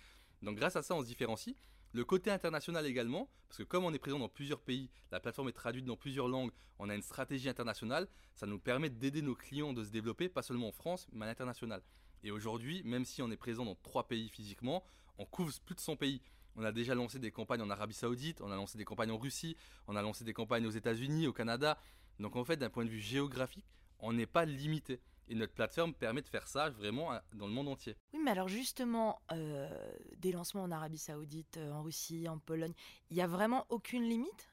Donc 0.43 0.57
grâce 0.57 0.77
à 0.77 0.83
ça, 0.83 0.95
on 0.95 1.03
se 1.03 1.07
différencie. 1.07 1.57
Le 1.93 2.05
côté 2.05 2.31
international 2.31 2.85
également, 2.85 3.31
parce 3.49 3.59
que 3.59 3.63
comme 3.63 3.85
on 3.85 3.95
est 3.95 3.99
présent 3.99 4.19
dans 4.19 4.29
plusieurs 4.29 4.61
pays, 4.61 4.91
la 5.11 5.21
plateforme 5.21 5.49
est 5.49 5.53
traduite 5.53 5.87
dans 5.87 5.97
plusieurs 5.97 6.29
langues, 6.29 6.51
on 6.79 6.91
a 6.91 6.95
une 6.95 7.03
stratégie 7.03 7.49
internationale, 7.49 8.09
ça 8.35 8.47
nous 8.47 8.59
permet 8.59 8.91
d'aider 8.91 9.23
nos 9.23 9.35
clients 9.35 9.73
de 9.73 9.83
se 9.83 9.91
développer, 9.91 10.29
pas 10.29 10.43
seulement 10.43 10.69
en 10.69 10.73
France, 10.73 11.09
mais 11.13 11.25
à 11.25 11.29
l'international. 11.29 11.83
Et 12.23 12.31
aujourd'hui, 12.31 12.83
même 12.85 13.07
si 13.07 13.23
on 13.23 13.31
est 13.31 13.37
présent 13.37 13.65
dans 13.65 13.75
trois 13.77 14.07
pays 14.07 14.29
physiquement, 14.29 14.85
on 15.17 15.25
couvre 15.25 15.53
plus 15.65 15.75
de 15.75 15.81
100 15.81 15.97
pays. 15.97 16.21
On 16.57 16.65
a 16.65 16.73
déjà 16.73 16.95
lancé 16.95 17.19
des 17.19 17.31
campagnes 17.31 17.63
en 17.63 17.71
Arabie 17.71 17.95
Saoudite, 17.95 18.41
on 18.43 18.51
a 18.51 18.57
lancé 18.57 18.77
des 18.77 18.85
campagnes 18.85 19.13
en 19.13 19.19
Russie, 19.19 19.57
on 19.87 19.97
a 19.97 20.03
lancé 20.03 20.25
des 20.25 20.35
campagnes 20.35 20.67
aux 20.67 20.71
États-Unis, 20.71 21.27
au 21.27 21.33
Canada. 21.33 21.79
Donc 22.19 22.37
en 22.37 22.45
fait, 22.45 22.57
d'un 22.57 22.69
point 22.69 22.85
de 22.85 22.91
vue 22.91 23.01
géographique, 23.01 23.65
on 24.01 24.13
n'est 24.13 24.27
pas 24.27 24.45
limité. 24.45 25.01
Et 25.31 25.35
notre 25.35 25.53
plateforme 25.53 25.93
permet 25.93 26.23
de 26.23 26.29
faire 26.29 26.47
ça 26.47 26.71
vraiment 26.71 27.13
à- 27.13 27.23
dans 27.35 27.47
le 27.47 27.53
monde 27.53 27.69
entier. 27.69 27.97
Oui, 28.15 28.21
mais 28.25 28.31
alors 28.31 28.49
justement, 28.49 29.21
euh, 29.33 29.69
des 30.17 30.33
lancements 30.33 30.63
en 30.63 30.71
Arabie 30.71 30.97
Saoudite, 30.99 31.59
euh, 31.59 31.71
en 31.73 31.83
Russie, 31.83 32.29
en 32.29 32.39
Pologne, 32.39 32.73
il 33.11 33.17
n'y 33.17 33.23
a 33.23 33.27
vraiment 33.27 33.67
aucune 33.69 34.05
limite 34.09 34.49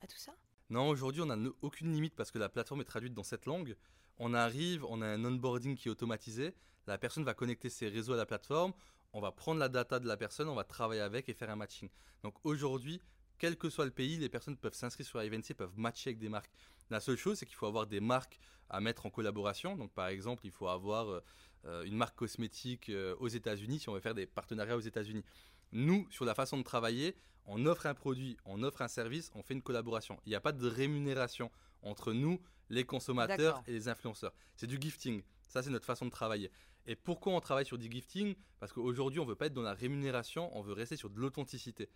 à 0.00 0.06
tout 0.06 0.16
ça? 0.18 0.32
Non, 0.70 0.88
aujourd'hui, 0.88 1.22
on 1.22 1.26
n'a 1.26 1.50
aucune 1.60 1.92
limite 1.92 2.14
parce 2.14 2.30
que 2.30 2.38
la 2.38 2.48
plateforme 2.48 2.80
est 2.82 2.84
traduite 2.84 3.14
dans 3.14 3.24
cette 3.24 3.46
langue. 3.46 3.76
On 4.18 4.32
arrive, 4.32 4.84
on 4.84 5.02
a 5.02 5.06
un 5.06 5.24
onboarding 5.24 5.76
qui 5.76 5.88
est 5.88 5.90
automatisé. 5.90 6.54
La 6.86 6.98
personne 6.98 7.24
va 7.24 7.34
connecter 7.34 7.68
ses 7.68 7.88
réseaux 7.88 8.12
à 8.12 8.16
la 8.16 8.26
plateforme. 8.26 8.72
On 9.12 9.20
va 9.20 9.32
prendre 9.32 9.58
la 9.60 9.68
data 9.68 9.98
de 9.98 10.06
la 10.06 10.16
personne, 10.16 10.48
on 10.48 10.54
va 10.54 10.64
travailler 10.64 11.02
avec 11.02 11.28
et 11.28 11.34
faire 11.34 11.50
un 11.50 11.56
matching. 11.56 11.88
Donc 12.22 12.34
aujourd'hui, 12.44 13.00
quel 13.42 13.56
que 13.56 13.68
soit 13.70 13.86
le 13.86 13.90
pays, 13.90 14.18
les 14.18 14.28
personnes 14.28 14.56
peuvent 14.56 14.72
s'inscrire 14.72 15.04
sur 15.04 15.20
Ivancy, 15.20 15.52
peuvent 15.52 15.76
matcher 15.76 16.10
avec 16.10 16.20
des 16.20 16.28
marques. 16.28 16.52
La 16.90 17.00
seule 17.00 17.16
chose, 17.16 17.38
c'est 17.38 17.44
qu'il 17.44 17.56
faut 17.56 17.66
avoir 17.66 17.88
des 17.88 17.98
marques 17.98 18.38
à 18.70 18.80
mettre 18.80 19.04
en 19.04 19.10
collaboration. 19.10 19.76
Donc 19.76 19.90
par 19.90 20.06
exemple, 20.06 20.46
il 20.46 20.52
faut 20.52 20.68
avoir 20.68 21.08
euh, 21.08 21.20
euh, 21.64 21.82
une 21.82 21.96
marque 21.96 22.14
cosmétique 22.14 22.88
euh, 22.88 23.16
aux 23.18 23.26
États-Unis 23.26 23.80
si 23.80 23.88
on 23.88 23.94
veut 23.94 24.00
faire 24.00 24.14
des 24.14 24.26
partenariats 24.26 24.76
aux 24.76 24.80
États-Unis. 24.80 25.24
Nous, 25.72 26.06
sur 26.08 26.24
la 26.24 26.36
façon 26.36 26.56
de 26.56 26.62
travailler, 26.62 27.16
on 27.44 27.66
offre 27.66 27.86
un 27.86 27.94
produit, 27.94 28.36
on 28.44 28.62
offre 28.62 28.80
un 28.80 28.86
service, 28.86 29.32
on 29.34 29.42
fait 29.42 29.54
une 29.54 29.62
collaboration. 29.62 30.20
Il 30.24 30.28
n'y 30.28 30.36
a 30.36 30.40
pas 30.40 30.52
de 30.52 30.68
rémunération 30.68 31.50
entre 31.82 32.12
nous, 32.12 32.40
les 32.70 32.84
consommateurs 32.84 33.60
et 33.66 33.72
les 33.72 33.88
influenceurs. 33.88 34.34
C'est 34.54 34.68
du 34.68 34.78
gifting. 34.80 35.20
Ça, 35.48 35.64
c'est 35.64 35.70
notre 35.70 35.86
façon 35.86 36.06
de 36.06 36.12
travailler. 36.12 36.52
Et 36.86 36.94
pourquoi 36.94 37.32
on 37.32 37.40
travaille 37.40 37.66
sur 37.66 37.76
du 37.76 37.90
gifting? 37.90 38.36
Parce 38.60 38.72
qu'aujourd'hui, 38.72 39.18
on 39.18 39.24
veut 39.24 39.34
pas 39.34 39.46
être 39.46 39.52
dans 39.52 39.62
la 39.62 39.74
rémunération, 39.74 40.56
on 40.56 40.62
veut 40.62 40.74
rester 40.74 40.96
sur 40.96 41.10
de 41.10 41.18
l'authenticité. 41.18 41.88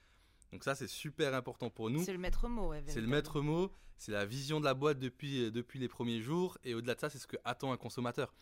Donc 0.52 0.64
ça, 0.64 0.74
c'est 0.74 0.86
super 0.86 1.34
important 1.34 1.70
pour 1.70 1.90
nous. 1.90 2.02
C'est 2.04 2.12
le 2.12 2.18
maître 2.18 2.48
mot, 2.48 2.68
ouais, 2.68 2.82
C'est 2.86 3.00
le 3.00 3.06
maître 3.06 3.40
mot, 3.40 3.72
c'est 3.98 4.12
la 4.12 4.24
vision 4.24 4.60
de 4.60 4.64
la 4.64 4.74
boîte 4.74 4.98
depuis, 4.98 5.44
euh, 5.44 5.50
depuis 5.50 5.78
les 5.78 5.88
premiers 5.88 6.20
jours. 6.20 6.56
Et 6.64 6.74
au-delà 6.74 6.94
de 6.94 7.00
ça, 7.00 7.10
c'est 7.10 7.18
ce 7.18 7.26
que 7.26 7.36
attend 7.44 7.72
un 7.72 7.76
consommateur. 7.76 8.32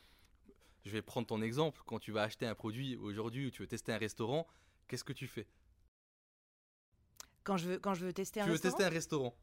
Je 0.85 0.91
vais 0.91 1.03
prendre 1.03 1.27
ton 1.27 1.41
exemple. 1.41 1.81
Quand 1.87 1.99
tu 1.99 2.13
vas 2.13 2.23
acheter 2.23 2.47
un 2.47 2.55
produit 2.55 2.97
aujourd'hui 2.97 3.47
ou 3.47 3.51
tu 3.51 3.63
veux 3.63 3.69
tester 3.69 3.93
un 3.93 3.99
restaurant, 3.99 4.47
qu'est-ce 4.87 5.05
que 5.05 5.15
tu 5.15 5.27
fais? 5.27 5.47
Quand 7.43 7.57
je 7.57 7.69
veux, 7.69 7.79
quand 7.79 7.95
je 7.95 8.05
veux 8.07 8.13
tester 8.13 8.41
un 8.41 8.45
Tu 8.45 8.49
veux 8.51 8.53
restaurant? 8.55 8.73
tester 8.77 8.85
un 8.85 8.95
restaurant. 8.95 9.35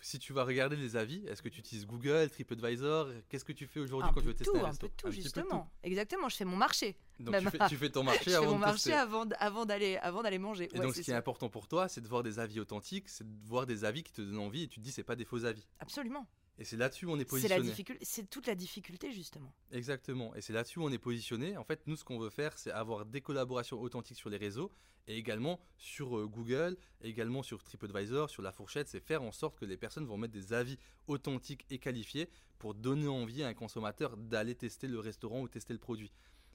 Si 0.00 0.18
tu 0.18 0.32
vas 0.32 0.44
regarder 0.44 0.76
les 0.76 0.96
avis, 0.96 1.26
est-ce 1.26 1.42
que 1.42 1.48
tu 1.48 1.60
utilises 1.60 1.86
Google, 1.86 2.30
TripAdvisor? 2.30 3.08
Qu'est-ce 3.28 3.44
que 3.44 3.52
tu 3.52 3.66
fais 3.66 3.80
aujourd'hui 3.80 4.10
quand 4.14 4.20
tu 4.20 4.26
veux 4.26 4.34
tester 4.34 4.58
tout, 4.58 4.64
un 4.64 4.70
un 4.70 4.74
peu 4.74 4.88
de 4.88 4.92
tout, 4.96 5.06
Un 5.08 5.10
petit 5.10 5.16
peu 5.16 5.18
de 5.18 5.22
justement. 5.22 5.70
Exactement, 5.82 6.28
je 6.28 6.36
fais 6.36 6.44
mon 6.44 6.56
marché. 6.56 6.96
Donc 7.18 7.36
tu 7.38 7.50
fais, 7.50 7.58
tu 7.68 7.76
fais 7.76 7.90
ton 7.90 8.02
marché 8.04 8.20
je 8.24 8.30
fais 8.30 8.36
avant 8.36 8.46
mon 8.46 8.56
de 8.56 8.60
marché 8.60 8.92
avant, 8.92 9.24
d'aller 9.64 9.96
avant 9.96 10.22
d'aller 10.22 10.38
manger. 10.38 10.68
Et 10.72 10.78
Ouais, 10.78 10.84
donc 10.84 10.94
ce 10.94 11.00
qui 11.00 11.10
est 11.10 11.14
important 11.14 11.48
pour 11.48 11.66
toi, 11.66 11.88
c'est 11.88 12.00
de 12.00 12.08
voir 12.08 12.22
des 12.22 12.38
avis 12.38 12.60
authentiques, 12.60 13.08
c'est 13.08 13.24
de 13.24 13.46
voir 13.48 13.66
des 13.66 13.84
avis 13.84 14.02
qui 14.02 14.12
te 14.12 14.22
donnent 14.22 14.38
envie 14.38 14.64
et 14.64 14.68
tu 14.68 14.78
te 14.78 14.84
dis 14.84 14.92
c'est 14.92 15.02
pas 15.02 15.16
des 15.16 15.24
faux 15.24 15.44
avis. 15.44 15.66
Absolument. 15.80 16.26
Et 16.58 16.64
c'est 16.64 16.76
là-dessus 16.76 17.06
où 17.06 17.12
on 17.12 17.18
est 17.18 17.24
positionné. 17.24 17.72
c'est 18.02 18.28
toute 18.28 18.46
la 18.46 18.56
difficulté 18.56 19.12
justement. 19.12 19.52
Exactement. 19.70 20.34
Et 20.34 20.40
c'est 20.40 20.52
là-dessus 20.52 20.80
où 20.80 20.84
on 20.84 20.90
est 20.90 20.98
positionné. 20.98 21.56
En 21.56 21.64
fait, 21.64 21.86
nous, 21.86 21.96
ce 21.96 22.04
qu'on 22.04 22.18
veut 22.18 22.30
faire, 22.30 22.58
c'est 22.58 22.72
avoir 22.72 23.06
des 23.06 23.20
collaborations 23.20 23.80
authentiques 23.80 24.16
sur 24.16 24.28
les 24.28 24.38
réseaux 24.38 24.72
et 25.06 25.16
également 25.16 25.60
sur 25.76 26.18
euh, 26.18 26.26
Google, 26.26 26.76
également 27.00 27.44
sur 27.44 27.62
TripAdvisor, 27.62 28.28
sur 28.28 28.42
La 28.42 28.50
Fourchette. 28.50 28.88
C'est 28.88 29.00
faire 29.00 29.22
en 29.22 29.30
sorte 29.30 29.56
que 29.56 29.64
les 29.64 29.76
personnes 29.76 30.06
vont 30.06 30.16
mettre 30.16 30.34
des 30.34 30.52
avis 30.52 30.78
authentiques 31.06 31.64
et 31.70 31.78
qualifiés 31.78 32.28
pour 32.58 32.74
donner 32.74 33.06
envie 33.06 33.44
à 33.44 33.48
un 33.48 33.54
consommateur 33.54 34.16
d'aller 34.16 34.56
tester 34.56 34.88
le 34.88 34.98
restaurant 34.98 35.40
ou 35.40 35.48
tester 35.48 35.72
le 35.72 35.78
produit. 35.78 36.12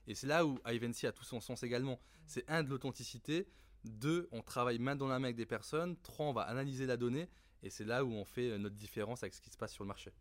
Et 0.08 0.16
c'est 0.16 0.28
là 0.28 0.46
où 0.46 0.60
Ivancy 0.68 1.08
a 1.08 1.14
tout 1.14 1.24
son 1.24 1.40
sens 1.40 1.64
également. 1.64 1.98
C'est 2.28 2.44
un 2.50 2.62
de 2.62 2.70
l'authenticité, 2.70 3.48
deux, 3.86 4.28
on 4.32 4.42
travaille 4.42 4.80
main 4.80 4.96
dans 4.96 5.08
la 5.08 5.20
main 5.20 5.26
avec 5.26 5.38
des 5.38 5.46
personnes, 5.46 5.96
trois, 6.04 6.26
on 6.26 6.34
va 6.34 6.42
analyser 6.42 6.86
la 6.86 6.98
donnée. 6.98 7.30
Et 7.64 7.70
c'est 7.72 7.86
là 7.86 8.04
où 8.06 8.12
on 8.14 8.26
fait 8.26 8.52
euh, 8.52 8.58
notre 8.60 8.76
différence 8.76 9.24
avec 9.24 9.34
ce 9.34 9.42
qui 9.42 9.50
se 9.50 9.58
passe 9.58 9.74
sur 9.74 9.84
le 9.84 9.88
marché. 9.88 10.12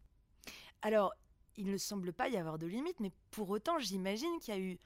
Alors, 0.83 1.15
il 1.57 1.71
ne 1.71 1.77
semble 1.77 2.13
pas 2.13 2.29
y 2.29 2.37
avoir 2.37 2.59
de 2.59 2.67
limite, 2.67 3.01
mais 3.01 3.13
pour 3.31 3.51
autant, 3.51 3.79
j'imagine 3.79 4.39
qu'il 4.41 4.55
y 4.55 4.57
a 4.57 4.61
eu 4.61 4.79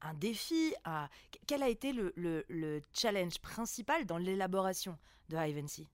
un 0.00 0.14
défi. 0.14 0.74
À... 0.84 1.08
Quel 1.46 1.62
a 1.62 1.68
été 1.68 1.92
le, 1.92 2.12
le- 2.16 2.44
le 2.48 2.80
challenge 2.92 3.38
principal 3.40 4.06
dans 4.06 4.18
l'élaboration 4.18 4.98
de 5.28 5.36
Ivancy? 5.36 5.88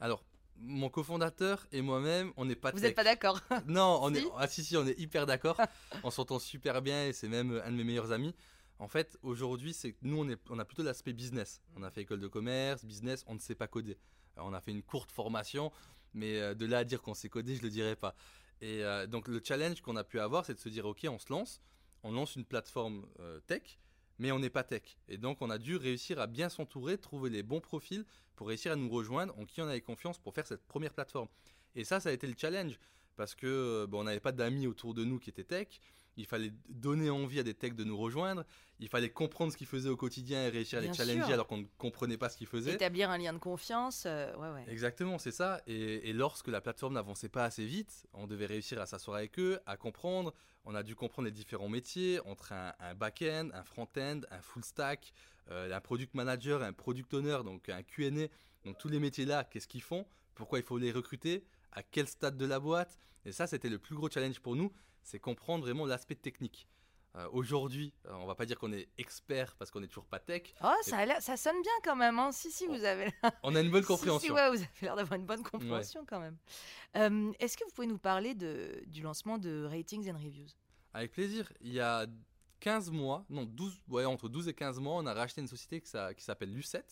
Alors, 0.00 0.24
mon 0.56 0.88
cofondateur 0.90 1.66
et 1.72 1.82
moi-même, 1.82 2.32
on 2.36 2.44
n'est 2.44 2.56
pas 2.56 2.72
Vous 2.72 2.80
n'êtes 2.80 2.94
pas 2.94 3.04
d'accord 3.04 3.40
Non, 3.66 4.00
on 4.02 4.12
Si 4.12 4.18
est 4.18 4.24
ah 4.36 4.46
si 4.48 4.64
si, 4.64 4.76
on 4.76 4.86
est 4.86 4.98
hyper 4.98 5.26
d'accord. 5.26 5.60
on 6.02 6.10
s'entend 6.10 6.38
super 6.38 6.82
bien 6.82 7.06
et 7.06 7.12
c'est 7.12 7.28
même 7.28 7.60
un 7.64 7.70
de 7.70 7.76
mes 7.76 7.84
meilleurs 7.84 8.12
amis. 8.12 8.34
En 8.78 8.88
fait, 8.88 9.16
aujourd'hui, 9.22 9.72
c'est 9.72 9.96
nous 10.02 10.18
on 10.18 10.28
est 10.28 10.38
on 10.50 10.58
a 10.58 10.64
plutôt 10.64 10.82
l'aspect 10.82 11.12
business. 11.12 11.62
On 11.76 11.82
a 11.82 11.90
fait 11.90 12.02
école 12.02 12.20
de 12.20 12.28
commerce, 12.28 12.84
business, 12.84 13.24
on 13.28 13.34
ne 13.34 13.38
sait 13.38 13.54
pas 13.54 13.68
coder. 13.68 13.96
Alors, 14.36 14.48
on 14.48 14.52
a 14.52 14.60
fait 14.60 14.72
une 14.72 14.82
courte 14.82 15.12
formation, 15.12 15.72
mais 16.14 16.40
euh, 16.40 16.54
de 16.54 16.66
là 16.66 16.78
à 16.78 16.84
dire 16.84 17.02
qu'on 17.02 17.14
sait 17.14 17.28
coder, 17.28 17.56
je 17.56 17.62
le 17.62 17.70
dirais 17.70 17.96
pas. 17.96 18.14
Et 18.62 18.84
euh, 18.84 19.06
donc 19.08 19.26
le 19.26 19.40
challenge 19.44 19.80
qu'on 19.80 19.96
a 19.96 20.04
pu 20.04 20.20
avoir, 20.20 20.46
c'est 20.46 20.54
de 20.54 20.60
se 20.60 20.68
dire 20.68 20.86
OK, 20.86 21.04
on 21.08 21.18
se 21.18 21.30
lance, 21.30 21.60
on 22.04 22.12
lance 22.12 22.36
une 22.36 22.44
plateforme 22.44 23.06
euh, 23.18 23.40
tech, 23.40 23.80
mais 24.18 24.30
on 24.30 24.38
n'est 24.38 24.50
pas 24.50 24.62
tech. 24.62 24.96
Et 25.08 25.18
donc 25.18 25.42
on 25.42 25.50
a 25.50 25.58
dû 25.58 25.76
réussir 25.76 26.20
à 26.20 26.28
bien 26.28 26.48
s'entourer, 26.48 26.96
trouver 26.96 27.28
les 27.28 27.42
bons 27.42 27.60
profils 27.60 28.04
pour 28.36 28.46
réussir 28.46 28.72
à 28.72 28.76
nous 28.76 28.88
rejoindre, 28.88 29.36
en 29.36 29.44
qui 29.46 29.60
on 29.60 29.66
avait 29.66 29.80
confiance 29.80 30.18
pour 30.18 30.32
faire 30.32 30.46
cette 30.46 30.64
première 30.66 30.94
plateforme. 30.94 31.28
Et 31.74 31.82
ça, 31.82 31.98
ça 31.98 32.10
a 32.10 32.12
été 32.12 32.28
le 32.28 32.34
challenge 32.38 32.78
parce 33.16 33.34
que 33.34 33.46
euh, 33.46 33.86
bon, 33.88 34.00
on 34.00 34.04
n'avait 34.04 34.20
pas 34.20 34.32
d'amis 34.32 34.68
autour 34.68 34.94
de 34.94 35.04
nous 35.04 35.18
qui 35.18 35.30
étaient 35.30 35.44
tech. 35.44 35.80
Il 36.16 36.26
fallait 36.26 36.52
donner 36.68 37.10
envie 37.10 37.38
à 37.38 37.42
des 37.42 37.54
techs 37.54 37.74
de 37.74 37.84
nous 37.84 37.96
rejoindre, 37.96 38.44
il 38.78 38.88
fallait 38.88 39.10
comprendre 39.10 39.52
ce 39.52 39.56
qu'ils 39.56 39.66
faisaient 39.66 39.88
au 39.88 39.96
quotidien 39.96 40.44
et 40.44 40.48
réussir 40.48 40.78
à 40.78 40.82
les 40.82 40.92
challenger 40.92 41.32
alors 41.32 41.46
qu'on 41.46 41.58
ne 41.58 41.66
comprenait 41.78 42.16
pas 42.16 42.28
ce 42.28 42.36
qu'ils 42.36 42.46
faisaient. 42.46 42.74
Établir 42.74 43.10
un 43.10 43.18
lien 43.18 43.32
de 43.32 43.38
confiance, 43.38 44.04
euh, 44.06 44.34
ouais, 44.36 44.50
ouais. 44.50 44.64
Exactement, 44.68 45.18
c'est 45.18 45.32
ça. 45.32 45.62
Et, 45.66 46.12
lorsque 46.12 46.48
la 46.48 46.60
plateforme 46.60 46.94
n'avançait 46.94 47.28
pas 47.28 47.44
assez 47.44 47.64
vite, 47.64 48.06
on 48.12 48.26
devait 48.26 48.46
réussir 48.46 48.80
à 48.80 48.86
s'asseoir 48.86 49.16
avec 49.16 49.38
eux, 49.38 49.60
à 49.66 49.76
comprendre. 49.76 50.34
On 50.64 50.74
a 50.74 50.82
dû 50.82 50.94
comprendre 50.94 51.26
les 51.26 51.32
différents 51.32 51.68
métiers 51.68 52.20
entre 52.26 52.52
un, 52.52 52.94
back-end, 52.94 53.48
un 53.52 53.64
front-end, 53.64 54.20
un 54.30 54.42
full 54.42 54.64
stack, 54.64 55.12
euh, 55.50 55.74
un 55.74 55.80
product 55.80 56.14
manager, 56.14 56.62
un 56.62 56.72
product 56.72 57.14
owner, 57.14 57.38
donc 57.44 57.68
un 57.68 57.82
Q&A. 57.82 58.28
Donc 58.64 58.78
tous 58.78 58.88
les 58.88 59.00
métiers-là, 59.00 59.44
qu'est-ce 59.44 59.66
qu'ils 59.66 59.82
font? 59.82 60.06
Pourquoi 60.34 60.58
il 60.58 60.64
faut 60.64 60.78
les 60.78 60.92
recruter? 60.92 61.44
À 61.72 61.82
quel 61.82 62.06
stade 62.06 62.36
de 62.36 62.46
la 62.46 62.60
boîte? 62.60 62.98
Et 63.24 63.32
ça, 63.32 63.46
c'était 63.46 63.68
le 63.68 63.78
plus 63.78 63.94
gros 63.94 64.10
challenge 64.10 64.40
pour 64.40 64.56
nous 64.56 64.72
c'est 65.02 65.18
comprendre 65.18 65.64
vraiment 65.64 65.86
l'aspect 65.86 66.14
technique. 66.14 66.68
Euh, 67.14 67.28
aujourd'hui, 67.32 67.92
on 68.06 68.08
euh, 68.08 68.16
on 68.22 68.26
va 68.26 68.34
pas 68.34 68.46
dire 68.46 68.58
qu'on 68.58 68.72
est 68.72 68.88
expert 68.96 69.54
parce 69.56 69.70
qu'on 69.70 69.80
n'est 69.80 69.86
toujours 69.86 70.06
pas 70.06 70.18
tech. 70.18 70.54
Oh, 70.64 70.72
ça, 70.80 71.20
ça 71.20 71.36
sonne 71.36 71.60
bien 71.60 71.72
quand 71.84 71.96
même. 71.96 72.18
Hein. 72.18 72.32
Si, 72.32 72.50
si, 72.50 72.66
vous 72.66 72.84
avez. 72.84 73.12
on 73.42 73.54
a 73.54 73.60
une 73.60 73.70
bonne 73.70 73.84
compréhension. 73.84 74.32
vous 74.32 74.40
avez 74.40 74.66
l'air 74.80 74.96
d'avoir 74.96 75.20
une 75.20 75.26
bonne 75.26 75.42
compréhension 75.42 76.06
quand 76.06 76.20
même. 76.20 76.38
Euh, 76.96 77.32
est-ce 77.38 77.58
que 77.58 77.64
vous 77.64 77.70
pouvez 77.72 77.86
nous 77.86 77.98
parler 77.98 78.34
de, 78.34 78.82
du 78.86 79.02
lancement 79.02 79.36
de 79.36 79.68
Ratings 79.70 80.10
and 80.10 80.16
Reviews? 80.16 80.48
Avec 80.94 81.12
plaisir. 81.12 81.52
Il 81.60 81.72
y 81.72 81.80
a 81.80 82.06
15 82.60 82.90
mois, 82.90 83.26
non, 83.28 83.44
12, 83.44 83.82
ouais, 83.88 84.06
entre 84.06 84.30
12 84.30 84.48
et 84.48 84.54
15 84.54 84.80
mois, 84.80 84.94
on 84.94 85.04
a 85.04 85.12
racheté 85.12 85.42
une 85.42 85.48
société 85.48 85.82
qui 85.82 85.90
s'appelle 86.24 86.52
Lucet. 86.52 86.84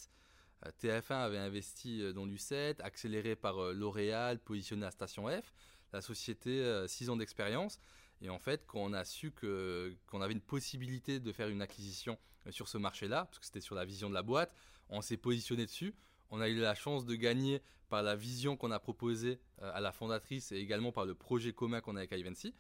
TF1 0.83 1.15
avait 1.15 1.39
investi 1.39 2.13
dans 2.13 2.27
Lucet, 2.27 2.77
accéléré 2.83 3.37
par 3.37 3.73
L'Oréal, 3.73 4.39
positionné 4.39 4.85
à 4.85 4.91
Station 4.91 5.29
F. 5.29 5.55
La 5.93 6.03
société, 6.03 6.85
6 6.87 7.09
ans 7.09 7.17
d'expérience. 7.17 7.79
Et 8.23 8.29
en 8.29 8.39
fait, 8.39 8.65
quand 8.67 8.81
on 8.81 8.93
a 8.93 9.05
su 9.05 9.33
qu'on 9.33 10.21
avait 10.21 10.35
une 10.35 10.41
possibilité 10.41 11.21
de 11.21 11.33
faire 11.33 11.49
une 11.49 11.63
acquisition 11.63 12.19
euh, 12.47 12.53
sur 12.53 12.69
ce 12.69 12.79
marché-là, 12.79 13.25
parce 13.25 13.39
que 13.39 13.47
c'était 13.47 13.61
sur 13.61 13.75
la 13.75 13.85
vision 13.85 14.09
de 14.09 14.15
la 14.15 14.23
boîte, 14.23 14.55
on 14.89 15.01
s'est 15.01 15.17
positionné 15.17 15.67
dessus. 15.67 15.95
On 16.31 16.41
a 16.41 16.49
eu 16.49 16.57
la 16.57 16.75
chance 16.75 17.07
de 17.07 17.15
gagner 17.15 17.63
par 17.89 18.03
la 18.03 18.17
vision 18.17 18.57
qu'on 18.57 18.71
a 18.71 18.79
proposée 18.79 19.41
euh, 19.63 19.71
à 19.75 19.81
la 19.81 19.93
fondatrice 19.93 20.53
et 20.53 20.57
également 20.57 20.93
par 20.93 21.07
le 21.07 21.15
projet 21.15 21.53
commun 21.53 21.81
qu'on 21.81 21.97
a 21.97 22.01
avec 22.01 22.13
Ivancy. 22.13 22.55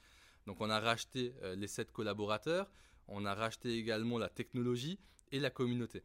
Donc 0.46 0.60
on 0.60 0.70
a 0.70 0.80
racheté 0.80 1.34
euh, 1.42 1.54
les 1.56 1.68
sept 1.68 1.92
collaborateurs, 1.92 2.70
on 3.06 3.26
a 3.26 3.34
racheté 3.34 3.76
également 3.76 4.18
la 4.18 4.28
technologie 4.28 4.98
et 5.30 5.40
la 5.40 5.50
communauté. 5.50 6.02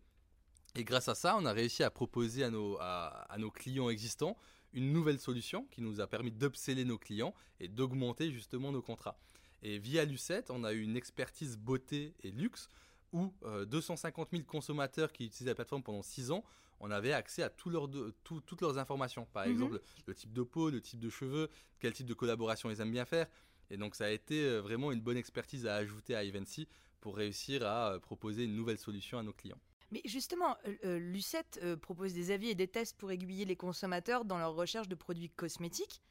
Et 0.75 0.83
grâce 0.83 1.07
à 1.07 1.15
ça, 1.15 1.37
on 1.37 1.45
a 1.45 1.53
réussi 1.53 1.83
à 1.83 1.89
proposer 1.89 2.43
à 2.43 2.49
nos, 2.49 2.77
à 2.81 3.35
nos 3.39 3.49
clients 3.49 3.89
existants 3.89 4.37
une 4.73 4.91
nouvelle 4.91 5.19
solution 5.19 5.65
qui 5.71 5.81
nous 5.81 6.01
a 6.01 6.07
permis 6.07 6.31
d'upseller 6.31 6.83
nos 6.83 6.97
clients 6.97 7.33
et 7.61 7.69
d'augmenter 7.69 8.29
justement 8.29 8.73
nos 8.73 8.81
contrats. 8.81 9.17
Et 9.65 9.79
via 9.79 10.05
Lucette, 10.05 10.51
on 10.51 10.63
a 10.63 10.73
eu 10.73 10.81
une 10.83 10.95
expertise 10.95 11.57
beauté 11.57 12.13
et 12.21 12.29
luxe 12.29 12.69
où 13.13 13.33
250 13.65 14.27
euh, 14.27 14.37
000 14.37 14.43
consommateurs 14.47 15.11
qui 15.11 15.25
utilisaient 15.25 15.49
la 15.49 15.55
plateforme 15.55 15.81
pendant 15.81 16.03
6 16.03 16.29
ans, 16.29 16.43
on 16.79 16.91
avait 16.91 17.13
accès 17.13 17.41
à 17.41 17.49
toutes 17.49 18.61
leurs 18.61 18.77
informations. 18.77 19.25
Par 19.33 19.47
mhm. 19.47 19.53
exemple, 19.53 19.81
le 20.05 20.13
type 20.13 20.33
de 20.33 20.43
peau, 20.43 20.69
le 20.69 20.81
type 20.81 20.99
de 20.99 21.09
cheveux, 21.09 21.49
quel 21.79 21.93
type 21.93 22.05
de 22.05 22.13
collaboration 22.13 22.69
ils 22.69 22.79
aiment 22.79 22.91
bien 22.91 23.05
faire. 23.05 23.25
Et 23.71 23.77
donc, 23.77 23.95
ça 23.95 24.05
a 24.05 24.09
été 24.09 24.43
euh, 24.43 24.61
vraiment 24.61 24.91
une 24.91 25.01
bonne 25.01 25.17
expertise 25.17 25.65
à 25.65 25.73
ajouter 25.77 26.15
à 26.15 26.23
Evency 26.23 26.67
pour 27.01 27.17
réussir 27.17 27.65
à 27.65 27.93
euh, 27.93 27.99
proposer 27.99 28.43
une 28.43 28.55
nouvelle 28.55 28.77
solution 28.77 29.17
à 29.17 29.23
nos 29.23 29.33
clients. 29.33 29.59
Mais 29.89 30.03
justement, 30.05 30.57
Lucette 30.83 31.59
propose 31.81 32.13
des 32.13 32.29
avis 32.29 32.49
et 32.49 32.55
des 32.55 32.67
tests 32.67 32.97
pour 32.97 33.11
aiguiller 33.11 33.45
les 33.45 33.55
consommateurs 33.55 34.25
dans 34.25 34.37
leur 34.37 34.53
recherche 34.53 34.87
de 34.87 34.95
produits 34.95 35.29
cosmétiques. 35.29 36.01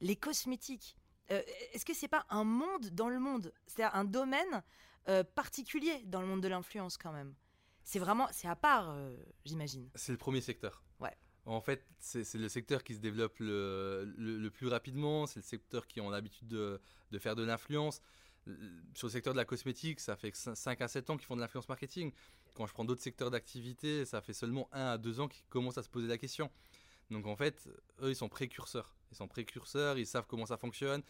Les 0.00 0.16
cosmétiques, 0.16 0.96
euh, 1.30 1.42
est-ce 1.72 1.84
que 1.84 1.94
c'est 1.94 2.08
pas 2.08 2.26
un 2.30 2.44
monde 2.44 2.90
dans 2.90 3.08
le 3.08 3.18
monde? 3.18 3.52
C'est-à-dire 3.66 3.94
un 3.94 4.04
domaine 4.04 4.62
euh, 5.08 5.24
particulier 5.24 6.02
dans 6.06 6.20
le 6.20 6.26
monde 6.26 6.42
de 6.42 6.48
l'influence 6.48 6.96
quand 6.96 7.12
même. 7.12 7.34
C'est 7.84 7.98
vraiment, 7.98 8.28
c'est 8.32 8.48
à 8.48 8.56
part, 8.56 8.90
euh, 8.90 9.16
j'imagine. 9.44 9.88
C'est 9.94 10.12
le 10.12 10.18
premier 10.18 10.40
secteur. 10.40 10.82
Ouais. 11.00 11.16
En 11.44 11.60
fait, 11.60 11.86
c'est 12.00 12.34
le 12.34 12.48
secteur 12.48 12.82
qui 12.82 12.94
se 12.94 12.98
développe 12.98 13.36
le, 13.38 14.48
plus 14.52 14.66
rapidement, 14.66 15.26
c'est 15.26 15.38
le 15.38 15.44
secteur 15.44 15.86
qui 15.86 16.00
ont 16.00 16.10
l'habitude 16.10 16.48
de, 16.48 16.80
de, 17.12 17.18
faire 17.20 17.36
de 17.36 17.44
l'influence. 17.44 18.00
Sur 18.94 19.06
le 19.06 19.12
secteur 19.12 19.32
de 19.32 19.38
la 19.38 19.44
cosmétique, 19.44 20.00
ça 20.00 20.16
fait 20.16 20.34
5 20.34 20.80
à 20.80 20.88
7 20.88 21.10
ans 21.10 21.16
qu'ils 21.16 21.26
font 21.26 21.36
de 21.36 21.40
l'influence 21.40 21.68
marketing. 21.68 22.12
Quand 22.54 22.66
je 22.66 22.72
prends 22.72 22.84
d'autres 22.84 23.02
secteurs 23.02 23.30
d'activité, 23.30 24.04
ça 24.04 24.20
fait 24.20 24.32
seulement 24.32 24.68
1 24.72 24.86
à 24.86 24.98
2 24.98 25.20
ans 25.20 25.28
qu'ils 25.28 25.46
commencent 25.46 25.78
à 25.78 25.84
se 25.84 25.88
poser 25.88 26.08
la 26.08 26.18
question. 26.18 26.50
Donc 27.10 27.26
en 27.26 27.36
fait, 27.36 27.68
eux, 28.00 28.10
ils 28.10 28.16
sont 28.16 28.28
précurseurs. 28.28 28.96
Ils 29.16 29.18
sont 29.18 29.28
précurseurs, 29.28 29.96
ils 29.98 30.06
savent 30.06 30.26
comment 30.28 30.44
ça 30.44 30.58
fonctionne. 30.58 31.02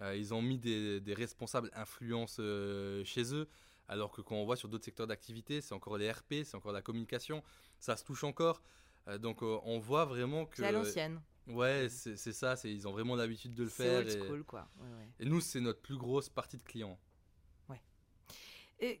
Euh, 0.00 0.14
ils 0.14 0.34
ont 0.34 0.42
mis 0.42 0.58
des, 0.58 1.14
responsables 1.14 1.70
influence 1.72 2.36
euh, 2.40 3.02
chez 3.04 3.34
eux. 3.34 3.48
Alors 3.88 4.12
que 4.12 4.20
quand 4.20 4.34
on 4.34 4.44
voit 4.44 4.56
sur 4.56 4.68
d'autres 4.68 4.84
secteurs 4.84 5.06
d'activité, 5.06 5.60
c'est 5.60 5.74
encore 5.74 5.96
les 5.96 6.10
RP, 6.10 6.44
c'est 6.44 6.56
encore 6.56 6.72
la 6.72 6.82
communication, 6.82 7.42
ça 7.80 7.96
se 7.96 8.04
touche 8.04 8.24
encore. 8.24 8.62
Euh, 9.08 9.18
donc 9.18 9.42
on 9.42 9.78
voit 9.78 10.04
vraiment 10.04 10.44
que. 10.44 10.56
C'est 10.56 10.66
à 10.66 10.72
l'ancienne. 10.72 11.20
Ouais, 11.46 11.88
c'est 11.90 12.32
ça, 12.32 12.54
ils 12.64 12.88
ont 12.88 12.92
vraiment 12.92 13.16
l'habitude 13.16 13.54
de 13.54 13.64
le 13.64 13.68
faire. 13.68 14.02
C'est 14.06 14.18
old 14.18 14.26
school, 14.26 14.44
quoi. 14.44 14.68
Et 15.20 15.26
nous, 15.26 15.40
c'est 15.40 15.60
notre 15.60 15.80
plus 15.80 15.96
grosse 15.96 16.28
partie 16.28 16.56
de 16.56 16.62
clients. 16.62 16.98
Ouais. 17.68 17.82
Et 18.80 19.00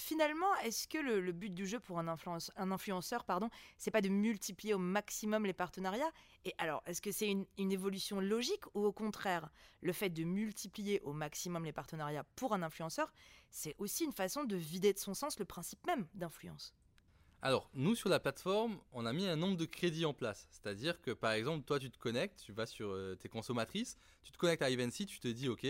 finalement, 0.00 0.54
est-ce 0.64 0.88
que 0.88 0.98
le, 0.98 1.32
but 1.32 1.52
du 1.52 1.66
jeu 1.66 1.80
pour 1.80 1.98
un, 1.98 2.16
un 2.56 2.70
influenceur, 2.70 3.24
pardon, 3.24 3.48
c'est 3.76 3.90
pas 3.90 4.00
de 4.00 4.08
multiplier 4.08 4.74
au 4.74 4.78
maximum 4.78 5.44
les 5.46 5.52
partenariats? 5.52 6.10
Et 6.44 6.54
alors, 6.58 6.82
est-ce 6.86 7.02
que 7.02 7.12
c'est 7.12 7.30
une, 7.30 7.46
évolution 7.72 8.20
logique 8.20 8.64
ou 8.74 8.84
au 8.84 8.92
contraire, 8.92 9.50
le 9.80 9.92
fait 9.92 10.10
de 10.10 10.24
multiplier 10.24 11.00
au 11.02 11.12
maximum 11.12 11.64
les 11.64 11.72
partenariats 11.72 12.24
pour 12.36 12.54
un 12.54 12.62
influenceur, 12.62 13.12
c'est 13.50 13.74
aussi 13.78 14.04
une 14.04 14.12
façon 14.12 14.44
de 14.44 14.56
vider 14.56 14.92
de 14.92 14.98
son 14.98 15.14
sens 15.14 15.38
le 15.38 15.44
principe 15.44 15.86
même 15.86 16.06
d'influence? 16.14 16.74
Alors, 17.40 17.70
nous, 17.72 17.94
sur 17.94 18.08
la 18.08 18.18
plateforme, 18.18 18.80
on 18.92 19.06
a 19.06 19.12
mis 19.12 19.26
un 19.26 19.36
nombre 19.36 19.56
de 19.56 19.64
crédits 19.64 20.04
en 20.04 20.12
place. 20.12 20.48
C'est-à-dire 20.50 21.00
que, 21.00 21.12
par 21.12 21.32
exemple, 21.32 21.64
toi, 21.64 21.78
tu 21.78 21.90
te 21.90 21.98
connectes, 21.98 22.40
tu 22.40 22.52
vas 22.52 22.66
sur 22.66 22.90
euh, 22.90 23.14
tes 23.14 23.28
consommatrices, 23.28 23.96
tu 24.22 24.32
te 24.32 24.38
connectes 24.38 24.62
à 24.62 24.70
Evency, 24.70 25.06
tu 25.06 25.20
te 25.20 25.28
dis, 25.28 25.48
OK, 25.48 25.66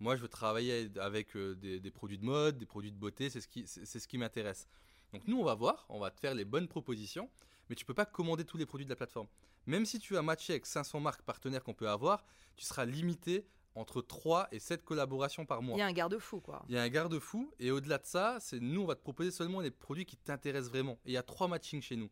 moi, 0.00 0.16
je 0.16 0.22
veux 0.22 0.28
travailler 0.28 0.90
avec 0.98 1.36
euh, 1.36 1.54
des, 1.54 1.90
produits 1.90 2.18
de 2.18 2.24
mode, 2.24 2.58
des 2.58 2.66
produits 2.66 2.90
de 2.90 2.96
beauté, 2.96 3.28
c'est 3.28 3.40
ce 3.40 3.48
qui, 3.48 3.66
c'est, 3.66 3.84
ce 3.84 4.08
qui 4.08 4.16
m'intéresse. 4.16 4.66
Donc 5.12 5.26
nous, 5.28 5.38
on 5.38 5.44
va 5.44 5.54
voir, 5.54 5.84
on 5.90 6.00
va 6.00 6.10
te 6.10 6.18
faire 6.18 6.34
les 6.34 6.46
bonnes 6.46 6.68
propositions, 6.68 7.28
mais 7.68 7.76
tu 7.76 7.84
peux 7.84 7.94
pas 7.94 8.06
commander 8.06 8.44
tous 8.44 8.56
les 8.56 8.66
produits 8.66 8.86
de 8.86 8.90
la 8.90 8.96
plateforme. 8.96 9.28
Même 9.66 9.84
si 9.84 9.98
tu 9.98 10.16
as 10.16 10.22
matché 10.22 10.54
avec 10.54 10.64
500 10.64 11.00
marques 11.00 11.22
partenaires 11.22 11.62
qu'on 11.62 11.74
peut 11.74 11.88
avoir, 11.88 12.24
tu 12.56 12.64
seras 12.64 12.86
limité 12.86 13.46
entre 13.74 14.00
3 14.00 14.48
et 14.52 14.58
7 14.58 14.84
collaborations 14.84 15.44
par 15.44 15.62
mois. 15.62 15.76
Il 15.76 15.80
y 15.80 15.82
a 15.82 15.86
un 15.86 15.92
garde-fou, 15.92 16.40
quoi. 16.40 16.64
Il 16.68 16.74
y 16.74 16.78
a 16.78 16.82
un 16.82 16.88
garde-fou, 16.88 17.52
et 17.58 17.70
au-delà 17.70 17.98
de 17.98 18.06
ça, 18.06 18.38
c'est 18.40 18.58
nous, 18.58 18.80
on 18.80 18.86
va 18.86 18.94
te 18.94 19.02
proposer 19.02 19.30
seulement 19.30 19.60
les 19.60 19.70
produits 19.70 20.06
qui 20.06 20.16
t'intéressent 20.16 20.70
vraiment. 20.70 20.98
Et 21.04 21.10
il 21.10 21.12
y 21.12 21.18
a 21.18 21.22
trois 21.22 21.46
matchings 21.46 21.82
chez 21.82 21.96
nous. 21.96 22.10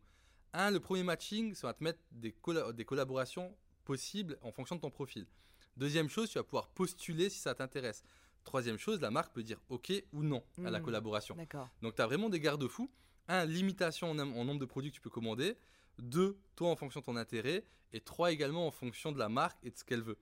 Un, 0.53 0.69
le 0.71 0.79
premier 0.79 1.03
matching, 1.03 1.53
c'est 1.55 1.65
on 1.65 1.69
va 1.69 1.73
te 1.73 1.83
mettre 1.83 1.99
des, 2.11 2.35
des 2.73 2.85
collaborations 2.85 3.55
possibles 3.83 4.37
en 4.41 4.51
fonction 4.51 4.75
de 4.75 4.81
ton 4.81 4.91
profil. 4.91 5.25
Deuxième 5.79 6.09
chose, 6.09 6.29
tu 6.29 6.37
vas 6.37 6.43
pouvoir 6.43 6.67
postuler 6.67 7.29
si 7.29 7.39
ça 7.39 7.55
t'intéresse. 7.55 8.03
Troisième 8.43 8.77
chose, 8.77 8.99
la 8.99 9.11
marque 9.11 9.33
peut 9.33 9.43
dire 9.43 9.61
OK 9.69 9.93
ou 10.11 10.23
non 10.23 10.43
à 10.65 10.69
la 10.69 10.79
mmh. 10.81 10.83
collaboration. 10.83 11.37
Donc 11.81 11.95
tu 11.95 12.01
as 12.01 12.05
vraiment 12.05 12.27
des 12.27 12.41
garde-fous. 12.41 12.91
Un, 13.29 13.45
limitation 13.45 14.11
en, 14.11 14.13
nombre 14.13 14.59
de 14.59 14.65
produits 14.65 14.91
que 14.91 14.95
tu 14.95 15.01
peux 15.01 15.09
commander. 15.09 15.55
Deux, 15.97 16.37
toi 16.57 16.69
en 16.69 16.75
fonction 16.75 16.99
de 16.99 17.05
ton 17.05 17.15
intérêt. 17.15 17.63
Et 17.93 18.01
trois, 18.01 18.33
également 18.33 18.67
en 18.67 18.71
fonction 18.71 19.13
de 19.13 19.19
la 19.19 19.29
marque 19.29 19.57
et 19.63 19.71
de 19.71 19.77
ce 19.77 19.85
qu'elle 19.85 20.01
veut. 20.01 20.17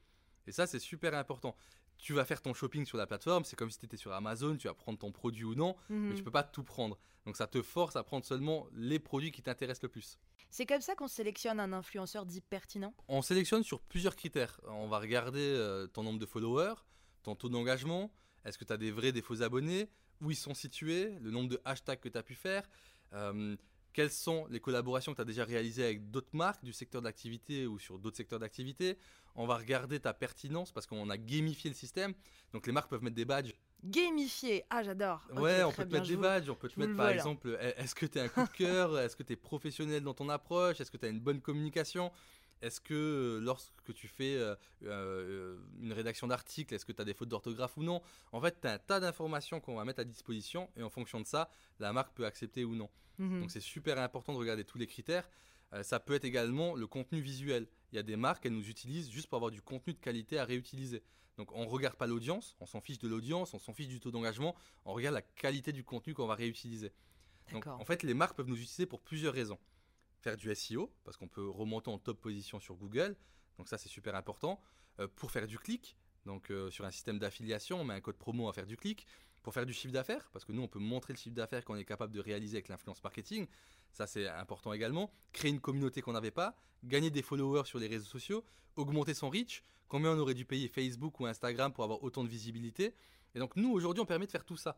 Et 0.45 0.51
ça, 0.51 0.67
c'est 0.67 0.79
super 0.79 1.15
important. 1.15 1.55
Tu 1.97 2.13
vas 2.13 2.23
faire 2.23 2.43
ton 2.43 2.53
shopping 2.53 2.85
sur 2.85 2.99
la 2.99 3.07
plateforme, 3.07 3.43
c'est 3.43 3.55
comme 3.55 3.71
si 3.71 3.79
tu 3.79 3.85
étais 3.85 3.97
sur 3.97 4.13
Amazon, 4.13 4.55
tu 4.57 4.67
vas 4.67 4.75
prendre 4.75 4.99
ton 4.99 5.11
produit 5.11 5.43
ou 5.43 5.55
non, 5.55 5.75
mais 5.89 6.11
mmh. 6.11 6.15
tu 6.15 6.23
peux 6.23 6.31
pas 6.31 6.43
tout 6.43 6.63
prendre. 6.63 6.99
Donc 7.25 7.35
ça 7.35 7.47
te 7.47 7.63
force 7.63 7.95
à 7.95 8.03
prendre 8.03 8.23
seulement 8.23 8.67
les 8.73 8.99
produits 8.99 9.31
qui 9.31 9.41
t'intéressent 9.41 9.81
le 9.81 9.89
plus. 9.89 10.19
C'est 10.49 10.65
comme 10.65 10.81
ça 10.81 10.95
qu'on 10.95 11.07
sélectionne 11.07 11.59
un 11.59 11.73
influenceur 11.73 12.25
dit 12.25 12.41
pertinent? 12.41 12.93
On 13.07 13.21
sélectionne 13.21 13.63
sur 13.63 13.81
plusieurs 13.81 14.15
critères. 14.15 14.59
On 14.67 14.87
va 14.87 14.99
regarder 14.99 15.39
euh, 15.39 15.87
ton 15.87 16.03
nombre 16.03 16.19
de 16.19 16.25
followers, 16.25 16.75
ton 17.23 17.35
taux 17.35 17.49
d'engagement, 17.49 18.11
est-ce 18.45 18.57
que 18.57 18.63
tu 18.63 18.73
as 18.73 18.77
des 18.77 18.91
vrais, 18.91 19.11
des 19.11 19.21
faux 19.21 19.41
abonnés, 19.41 19.89
où 20.21 20.31
ils 20.31 20.35
sont 20.35 20.53
situés, 20.53 21.11
le 21.21 21.31
nombre 21.31 21.49
de 21.49 21.61
hashtags 21.65 21.99
que 21.99 22.09
tu 22.09 22.17
as 22.17 22.23
pu 22.23 22.35
faire, 22.35 22.67
euh, 23.13 23.55
quelles 23.93 24.11
sont 24.11 24.45
les 24.49 24.59
collaborations 24.59 25.11
que 25.11 25.17
tu 25.17 25.21
as 25.21 25.25
déjà 25.25 25.43
réalisées 25.43 25.83
avec 25.83 26.11
d'autres 26.11 26.35
marques 26.35 26.63
du 26.63 26.71
secteur 26.71 27.01
d'activité 27.01 27.65
ou 27.65 27.79
sur 27.79 27.99
d'autres 27.99 28.17
secteurs 28.17 28.39
d'activité. 28.39 28.97
On 29.35 29.47
va 29.47 29.57
regarder 29.57 29.99
ta 29.99 30.13
pertinence 30.13 30.71
parce 30.71 30.85
qu'on 30.85 31.09
a 31.09 31.17
gamifié 31.17 31.69
le 31.69 31.75
système. 31.75 32.13
Donc 32.53 32.67
les 32.67 32.73
marques 32.73 32.89
peuvent 32.89 33.03
mettre 33.03 33.15
des 33.15 33.25
badges 33.25 33.53
Gamifié, 33.83 34.65
ah 34.69 34.83
j'adore. 34.83 35.21
Ouais, 35.35 35.63
on 35.63 35.71
peut 35.71 35.85
te 35.85 35.93
mettre 35.93 36.07
des 36.07 36.17
badges, 36.17 36.49
on 36.49 36.55
peut 36.55 36.69
te 36.69 36.79
mettre 36.79 36.95
par 36.95 37.09
exemple, 37.09 37.57
est-ce 37.77 37.95
que 37.95 38.05
tu 38.05 38.17
es 38.17 38.21
un 38.21 38.27
coup 38.27 38.43
de 38.43 38.49
cœur, 38.49 38.97
est-ce 38.99 39.15
que 39.15 39.23
tu 39.23 39.33
es 39.33 39.35
professionnel 39.35 40.03
dans 40.03 40.13
ton 40.13 40.29
approche, 40.29 40.81
est-ce 40.81 40.91
que 40.91 40.97
tu 40.97 41.05
as 41.05 41.09
une 41.09 41.19
bonne 41.19 41.41
communication, 41.41 42.11
est-ce 42.61 42.81
que 42.81 42.93
euh, 42.93 43.39
lorsque 43.39 43.93
tu 43.93 44.07
fais 44.07 44.35
euh, 44.35 44.55
euh, 44.83 45.57
une 45.79 45.93
rédaction 45.93 46.27
d'article, 46.27 46.73
est-ce 46.73 46.85
que 46.85 46.91
tu 46.91 47.01
as 47.01 47.05
des 47.05 47.13
fautes 47.13 47.29
d'orthographe 47.29 47.77
ou 47.77 47.83
non? 47.83 48.01
En 48.31 48.41
fait, 48.41 48.59
tu 48.59 48.67
as 48.67 48.73
un 48.73 48.79
tas 48.79 48.99
d'informations 48.99 49.59
qu'on 49.59 49.75
va 49.75 49.85
mettre 49.85 49.99
à 49.99 50.05
disposition 50.05 50.69
et 50.75 50.81
en 50.81 50.89
fonction 50.89 51.21
de 51.21 51.27
ça, 51.27 51.49
la 51.79 51.93
marque 51.93 52.13
peut 52.15 52.25
accepter 52.25 52.65
ou 52.65 52.75
non. 52.75 52.89
Mhm. 53.19 53.41
Donc 53.41 53.51
c'est 53.51 53.61
super 53.61 53.99
important 53.99 54.33
de 54.33 54.37
regarder 54.37 54.63
tous 54.63 54.77
les 54.77 54.87
critères. 54.87 55.29
Euh, 55.73 55.83
ça 55.83 55.99
peut 55.99 56.13
être 56.13 56.25
également 56.25 56.75
le 56.75 56.87
contenu 56.87 57.19
visuel. 57.19 57.67
Il 57.91 57.95
y 57.95 57.99
a 57.99 58.03
des 58.03 58.15
marques, 58.15 58.45
elles 58.45 58.53
nous 58.53 58.69
utilisent 58.69 59.09
juste 59.09 59.27
pour 59.27 59.37
avoir 59.37 59.51
du 59.51 59.61
contenu 59.61 59.93
de 59.93 59.99
qualité 59.99 60.39
à 60.39 60.45
réutiliser. 60.45 61.03
Donc 61.37 61.51
on 61.53 61.63
ne 61.63 61.69
regarde 61.69 61.95
pas 61.95 62.07
l'audience, 62.07 62.55
on 62.59 62.65
s'en 62.65 62.81
fiche 62.81 62.99
de 62.99 63.07
l'audience, 63.07 63.53
on 63.53 63.59
s'en 63.59 63.73
fiche 63.73 63.87
du 63.87 63.99
taux 63.99 64.11
d'engagement, 64.11 64.55
on 64.85 64.93
regarde 64.93 65.13
la 65.13 65.21
qualité 65.21 65.71
du 65.71 65.83
contenu 65.83 66.13
qu'on 66.13 66.25
va 66.25 66.35
réutiliser. 66.35 66.91
Donc 67.51 67.67
en 67.67 67.85
fait, 67.85 68.03
les 68.03 68.13
marques 68.13 68.35
peuvent 68.35 68.47
nous 68.47 68.55
utiliser 68.55 68.85
pour 68.85 69.01
plusieurs 69.01 69.33
raisons. 69.33 69.59
Faire 70.19 70.35
du 70.35 70.53
SEO, 70.53 70.91
parce 71.03 71.15
qu'on 71.15 71.27
peut 71.27 71.47
remonter 71.47 71.89
en 71.89 71.99
top 71.99 72.19
position 72.19 72.59
sur 72.59 72.75
Google, 72.75 73.15
donc 73.57 73.69
ça 73.69 73.77
c'est 73.77 73.89
super 73.89 74.15
important. 74.15 74.59
Euh, 74.99 75.07
pour 75.15 75.31
faire 75.31 75.47
du 75.47 75.59
clic, 75.59 75.95
donc 76.25 76.49
euh, 76.49 76.71
sur 76.71 76.85
un 76.85 76.91
système 76.91 77.19
d'affiliation, 77.19 77.81
on 77.81 77.83
met 77.83 77.93
un 77.93 78.01
code 78.01 78.17
promo 78.17 78.49
à 78.49 78.53
faire 78.53 78.65
du 78.65 78.77
clic. 78.77 79.05
Pour 79.43 79.53
faire 79.53 79.65
du 79.65 79.71
chiffre 79.71 79.93
d'affaires, 79.93 80.29
parce 80.33 80.43
que 80.43 80.51
nous 80.51 80.61
on 80.61 80.67
peut 80.67 80.79
montrer 80.79 81.13
le 81.13 81.17
chiffre 81.17 81.35
d'affaires 81.35 81.63
qu'on 81.63 81.77
est 81.77 81.85
capable 81.85 82.11
de 82.11 82.19
réaliser 82.19 82.57
avec 82.57 82.67
l'influence 82.67 83.01
marketing, 83.01 83.47
ça 83.91 84.07
c'est 84.07 84.27
important 84.27 84.73
également. 84.73 85.11
Créer 85.33 85.51
une 85.51 85.59
communauté 85.59 86.01
qu'on 86.01 86.13
n'avait 86.13 86.31
pas, 86.31 86.55
gagner 86.83 87.09
des 87.09 87.21
followers 87.21 87.65
sur 87.65 87.79
les 87.79 87.87
réseaux 87.87 88.05
sociaux, 88.05 88.43
augmenter 88.75 89.13
son 89.13 89.29
reach. 89.29 89.63
Combien 89.87 90.11
on 90.11 90.19
aurait 90.19 90.33
dû 90.33 90.45
payer 90.45 90.67
Facebook 90.67 91.19
ou 91.19 91.25
Instagram 91.25 91.71
pour 91.71 91.83
avoir 91.83 92.03
autant 92.03 92.23
de 92.23 92.29
visibilité 92.29 92.93
Et 93.35 93.39
donc 93.39 93.55
nous 93.55 93.71
aujourd'hui 93.71 94.01
on 94.01 94.05
permet 94.05 94.25
de 94.25 94.31
faire 94.31 94.45
tout 94.45 94.57
ça. 94.57 94.77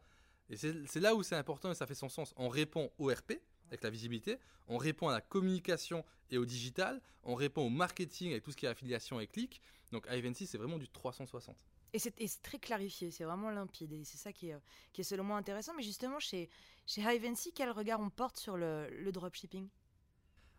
Et 0.50 0.56
c'est 0.58 1.00
là 1.00 1.16
où 1.16 1.22
c'est 1.22 1.36
important 1.36 1.72
et 1.72 1.75
ça 1.75 1.86
fait 1.86 1.96
son 1.96 2.10
sens. 2.10 2.34
On 2.36 2.50
répond 2.50 2.92
au 2.98 3.08
RP 3.08 3.34
avec 3.68 3.84
la 3.84 3.89
visibilité, 3.92 4.38
on 4.68 4.78
répond 4.78 5.08
à 5.10 5.12
la 5.12 5.22
communication 5.22 6.04
et 6.32 6.39
au 6.39 6.46
digital, 6.46 7.01
on 7.24 7.36
répond 7.36 7.62
au 7.62 7.70
marketing 7.70 8.32
avec 8.32 8.44
tout 8.44 8.51
ce 8.51 8.58
qui 8.58 8.66
est 8.66 8.70
affiliation 8.70 9.20
et 9.20 9.28
clic. 9.28 9.62
Donc 9.92 10.08
Ivancy 10.10 10.48
c'est 10.48 10.58
vraiment 10.58 10.78
du 10.78 10.88
360. 10.88 11.56
Et 11.93 12.00
c'est 12.00 12.41
très 12.43 12.60
clarifié, 12.60 13.12
c'est 13.12 13.24
vraiment 13.24 13.50
limpide. 13.50 13.91
Et 13.93 14.03
c'est 14.03 14.17
ça 14.17 14.31
qui 14.31 14.50
est, 14.50 14.58
qui 14.93 15.01
est 15.01 15.03
selon 15.03 15.24
moi 15.24 15.38
intéressant. 15.38 15.74
Mais 15.75 15.84
justement, 15.84 16.19
chez, 16.19 16.50
chez 16.86 17.01
Hivency, 17.01 17.51
quel 17.53 17.72
regard 17.72 18.00
on 18.00 18.10
porte 18.10 18.38
sur 18.38 18.58
le, 18.58 18.88
le 18.89 19.12
dropshipping? 19.12 19.67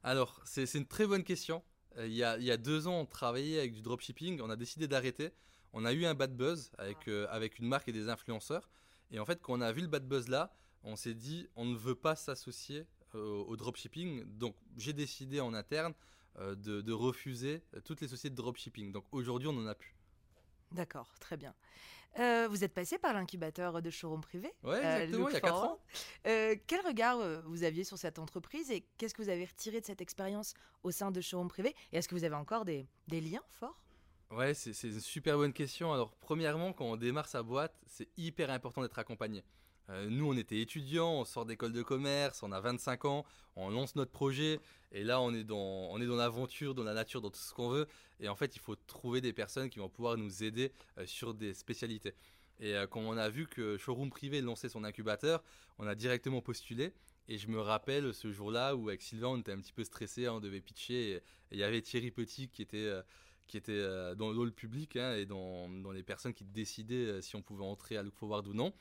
Alors, 0.02 0.40
c'est 0.44 0.72
une 0.75 0.87
très 0.87 1.06
bonne 1.06 1.25
question. 1.25 1.62
Euh, 1.99 2.06
il, 2.06 2.14
y 2.14 2.25
a, 2.25 2.37
il 2.38 2.44
y, 2.44 2.50
a, 2.50 2.56
deux 2.56 2.87
ans, 2.87 3.00
on 3.00 3.06
travaillait 3.06 3.58
avec 3.58 3.75
du 3.75 3.82
dropshipping. 3.82 4.40
On 4.40 4.50
a 4.50 4.56
décidé 4.56 4.88
d'arrêter. 4.88 5.30
On 5.72 5.84
a 5.84 5.92
eu 5.92 6.04
un 6.04 6.14
bad 6.14 6.37
buzz 6.37 6.70
avec, 6.78 6.99
ah. 7.06 7.10
euh, 7.10 7.26
avec 7.30 7.58
une 7.58 7.66
marque 7.66 7.88
et 7.88 7.92
des 7.92 8.08
influenceurs. 8.08 8.68
Et 9.10 9.18
en 9.18 9.25
fait, 9.25 9.40
quand 9.42 9.54
on 9.54 9.60
a 9.60 9.72
vu 9.72 9.82
le 9.82 9.88
bad 9.88 10.06
buzz 10.06 10.28
là, 10.28 10.52
on 10.82 10.96
s'est 10.96 11.14
dit, 11.14 11.49
on 11.56 11.64
ne 11.64 11.76
veut 11.76 11.94
pas 11.94 12.16
s'associer 12.16 12.87
euh, 13.14 13.44
au 13.44 13.56
dropshipping. 13.56 14.25
Donc, 14.38 14.56
j'ai 14.76 14.92
décidé 14.92 15.40
en 15.40 15.54
interne 15.54 15.94
de, 16.38 16.80
de, 16.80 16.92
refuser 16.92 17.60
toutes 17.84 18.00
les 18.00 18.08
sociétés 18.08 18.30
de 18.30 18.37
dropshipping. 18.37 18.92
Donc, 18.92 19.04
aujourd'hui, 19.10 19.49
on 19.49 19.52
n'en 19.52 19.66
a 19.66 19.75
plus. 19.75 20.00
D'accord, 20.73 21.12
très 21.19 21.37
bien. 21.37 21.55
Euh, 22.19 22.49
vous 22.50 22.65
êtes 22.65 22.75
passé 22.75 22.99
par 22.99 23.15
l'incubateur 23.15 23.81
de 23.81 23.91
showroom 23.91 24.21
privé 24.21 24.53
Oui, 24.65 24.75
euh, 24.75 25.03
exactement, 25.03 25.29
il 25.29 25.33
y 25.33 25.37
a 25.37 25.41
4 25.41 25.55
ans. 25.55 25.79
Euh, 26.27 26.57
quel 26.67 26.81
regard 26.85 27.19
vous 27.45 27.62
aviez 27.62 27.85
sur 27.85 27.99
cette 27.99 28.19
entreprise 28.19 28.71
et 28.71 28.85
qu'est-ce 28.99 29.15
que 29.15 29.23
vous 29.23 29.29
avez 29.29 29.45
retiré 29.45 29.81
de 29.81 29.87
cette 29.87 30.00
expérience 30.00 30.55
au 30.83 30.91
sein 30.91 31.11
de 31.11 31.21
showroom 31.21 31.49
privé? 31.49 31.75
Et 31.93 31.99
est-ce 31.99 32.09
que 32.09 32.15
vous 32.15 32.25
avez 32.25 32.35
encore 32.35 32.65
des, 32.65 32.89
des 33.07 33.21
liens 33.21 33.45
forts? 33.49 33.81
Ouais, 34.31 34.55
c'est 34.55 34.71
une 34.85 35.00
super 35.00 35.37
bonne 35.37 35.53
question. 35.53 35.93
Alors, 35.93 36.12
premièrement, 36.21 36.73
quand 36.73 36.85
on 36.85 36.97
démarre 36.97 37.27
sa 37.27 37.43
boîte, 37.43 37.75
c'est 37.87 38.09
hyper 38.17 38.50
important 38.50 38.83
d'être 38.83 38.99
accompagné. 38.99 39.45
Euh, 39.90 40.09
nous, 40.09 40.26
on 40.26 40.37
était 40.37 40.61
étudiants, 40.61 41.12
on 41.12 41.25
sort 41.25 41.47
d'école 41.47 41.73
de 41.73 41.82
commerce, 41.82 42.42
on 42.42 42.52
a 42.52 42.61
25 42.61 43.04
ans, 43.06 43.25
on 43.56 43.70
lance 43.70 43.97
notre 43.97 44.12
projet, 44.12 44.61
et 44.92 45.02
là, 45.02 45.20
on 45.20 45.35
est 45.35 45.42
dans, 45.42 45.97
l'aventure, 45.99 46.75
dans 46.75 46.85
la 46.85 46.94
nature, 46.94 47.20
dans 47.20 47.30
tout 47.30 47.40
ce 47.40 47.52
qu'on 47.52 47.70
veut. 47.70 47.88
Et 48.20 48.28
en 48.28 48.37
fait, 48.37 48.54
il 48.54 48.61
faut 48.61 48.76
trouver 48.76 49.20
des 49.20 49.32
personnes 49.32 49.68
qui 49.68 49.80
vont 49.80 49.88
pouvoir 49.88 50.16
nous 50.16 50.44
aider 50.44 50.73
euh, 50.99 51.06
sur 51.06 51.35
des 51.35 51.54
spécialités. 51.54 52.14
Et 52.61 52.75
euh, 52.75 52.87
quand 52.87 53.00
on 53.00 53.16
a 53.16 53.28
vu 53.28 53.47
que 53.47 53.78
Showroom 53.78 54.11
Privé 54.11 54.40
lançait 54.40 54.68
son 54.68 54.85
incubateur, 54.85 55.42
on 55.78 55.87
a 55.87 55.94
directement 55.94 56.40
postulé. 56.40 56.92
Et 57.28 57.38
je 57.38 57.49
me 57.49 57.61
rappelle 57.61 58.14
ce 58.14 58.30
jour-là 58.30 58.76
où 58.76 58.88
avec 58.88 59.02
Sylvain, 59.02 59.28
on 59.28 59.38
était 59.38 59.52
un 59.52 59.61
petit 59.61 59.73
peu 59.73 59.85
stressé, 59.85 60.26
hein, 60.26 60.35
on 60.35 60.40
devait 60.40 60.61
pitcher. 60.61 61.12
Et 61.14 61.23
il 61.52 61.59
y 61.59 61.64
avait 61.64 61.80
Thierry 61.80 62.11
Petit 62.11 62.49
qui 62.49 62.62
était, 62.62 62.90
qui 63.47 63.56
était 63.56 63.80
dans, 64.16 64.32
le 64.32 64.50
public 64.50 64.97
hein, 64.97 65.14
et 65.14 65.26
dans, 65.26 65.68
dans, 65.68 65.92
les 65.92 66.02
personnes 66.02 66.35
qui 66.35 66.44
décidaient 66.44 67.23
si 67.23 67.37
on 67.37 67.42
pouvait 67.42 67.64
entrer 67.64 67.97
à 67.97 68.02
Look 68.02 68.16
Forward 68.16 68.49
ou 68.49 68.52
non. 68.52 68.73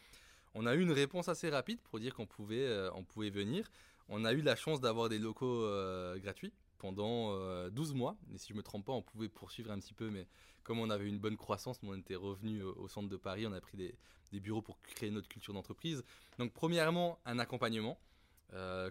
On 0.55 0.65
a 0.65 0.75
eu 0.75 0.81
une 0.81 0.91
réponse 0.91 1.29
assez 1.29 1.49
rapide 1.49 1.79
pour 1.81 1.99
dire 1.99 2.15
qu'on 2.15 2.25
pouvait, 2.25 2.65
euh, 2.65 2.89
pouvait 3.07 3.29
venir. 3.29 3.69
On 4.07 4.25
a 4.25 4.33
eu 4.33 4.41
la 4.41 4.55
chance 4.55 4.81
d'avoir 4.81 5.09
des 5.09 5.19
locaux 5.19 5.63
euh, 5.63 6.17
gratuits 6.17 6.53
pendant 6.79 7.33
12 7.69 7.91
euh, 7.91 7.93
mois. 7.93 8.17
Et 8.33 8.37
si 8.37 8.49
je 8.49 8.53
me 8.55 8.63
trompe 8.63 8.85
pas, 8.85 8.93
on 8.93 9.01
pouvait 9.01 9.29
poursuivre 9.29 9.71
un 9.71 9.79
petit 9.79 9.93
peu, 9.93 10.09
mais 10.09 10.27
comme 10.63 10.79
on 10.79 10.89
avait 10.89 11.07
une 11.07 11.19
bonne 11.19 11.37
croissance, 11.37 11.79
on 11.83 11.95
était 11.95 12.15
revenu 12.15 12.63
au, 12.63 12.87
centre 12.87 13.09
de 13.09 13.17
Paris, 13.17 13.45
on 13.45 13.53
a 13.53 13.61
pris 13.61 13.77
des, 13.77 13.95
bureaux 14.39 14.61
pour 14.61 14.79
créer 14.81 15.11
notre 15.11 15.27
culture 15.27 15.53
d'entreprise. 15.53 16.03
Donc 16.37 16.53
premièrement, 16.53 17.19
un 17.25 17.39
accompagnement 17.39 17.99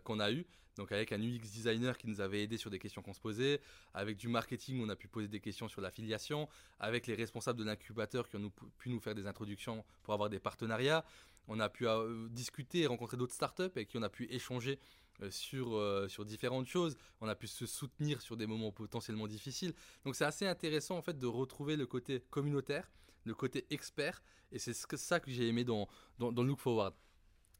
qu'on 0.05 0.21
a 0.21 0.31
eu. 0.31 0.47
Donc 0.79 0.93
avec 0.93 1.11
un 1.11 1.21
UX 1.21 1.51
designer 1.51 1.99
qui 1.99 2.07
nous 2.07 2.21
avait 2.21 2.43
aidé 2.43 2.57
sur 2.57 2.71
des 2.71 2.79
questions 2.79 3.03
qu'on 3.03 3.13
se 3.13 3.21
posait, 3.21 3.61
avec 3.95 4.17
du 4.17 4.29
marketing, 4.29 4.81
on 4.81 4.89
a 4.89 4.97
pu 4.97 5.09
poser 5.09 5.27
des 5.27 5.41
questions 5.41 5.69
sur 5.69 5.81
l'affiliation, 5.81 6.49
avec 6.79 7.09
les 7.09 7.15
responsables 7.15 7.59
de 7.59 7.65
l'incubateur 7.65 8.29
qui 8.29 8.37
ont 8.37 8.53
pu 8.79 8.89
nous 8.89 9.01
faire 9.01 9.17
des 9.17 9.27
introductions 9.27 9.85
pour 10.05 10.15
avoir 10.15 10.31
des 10.31 10.39
partenariats. 10.39 11.05
On 11.49 11.61
a 11.61 11.69
pu 11.71 11.89
euh, 11.89 12.29
discuter 12.29 12.83
et 12.83 12.87
rencontrer 12.87 13.17
d'autres 13.17 13.35
startups 13.35 13.63
avec 13.63 13.89
qui 13.89 13.97
on 13.97 14.03
a 14.03 14.11
pu 14.11 14.27
échanger 14.31 14.79
euh, 15.23 15.31
sur, 15.31 15.77
euh, 15.77 16.07
sur 16.07 16.27
différentes 16.27 16.67
choses. 16.67 16.97
On 17.23 17.29
a 17.29 17.35
pu 17.35 17.47
se 17.47 17.67
soutenir 17.67 18.21
sur 18.21 18.37
des 18.37 18.47
moments 18.47 18.71
potentiellement 18.71 19.27
difficiles. 19.27 19.73
Donc 20.05 20.15
c'est 20.15 20.27
assez 20.27 20.47
intéressant 20.47 20.99
en 20.99 21.03
fait 21.03 21.19
de 21.19 21.27
retrouver 21.27 21.77
le 21.77 21.87
côté 21.87 22.23
communautaire, 22.31 22.91
le 23.25 23.35
côté 23.35 23.67
expert. 23.71 24.23
Et 24.53 24.59
c'est 24.59 24.75
ça 24.75 25.21
que 25.21 25.31
j'ai 25.31 25.49
aimé 25.49 25.65
dans, 25.65 25.89
dans, 26.19 26.43
Look 26.43 26.61
Forward. 26.61 26.95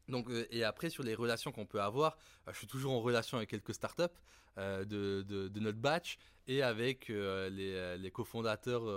Donc, 0.07 0.27
et 0.49 0.63
après, 0.63 0.89
sur 0.89 1.03
les 1.03 1.13
relations 1.13 1.51
qu'on 1.51 1.67
peut 1.67 1.81
avoir, 1.81 2.17
je 2.47 2.57
suis 2.57 2.65
toujours 2.65 2.93
en 2.93 2.99
relation 2.99 3.37
avec 3.37 3.51
quelques 3.51 3.75
startups 3.75 4.03
de, 4.57 5.21
de, 5.21 5.59
notre 5.59 5.77
batch 5.77 6.17
et 6.47 6.63
avec 6.63 7.09
les, 7.09 7.95
les 7.99 8.11
cofondateurs 8.11 8.87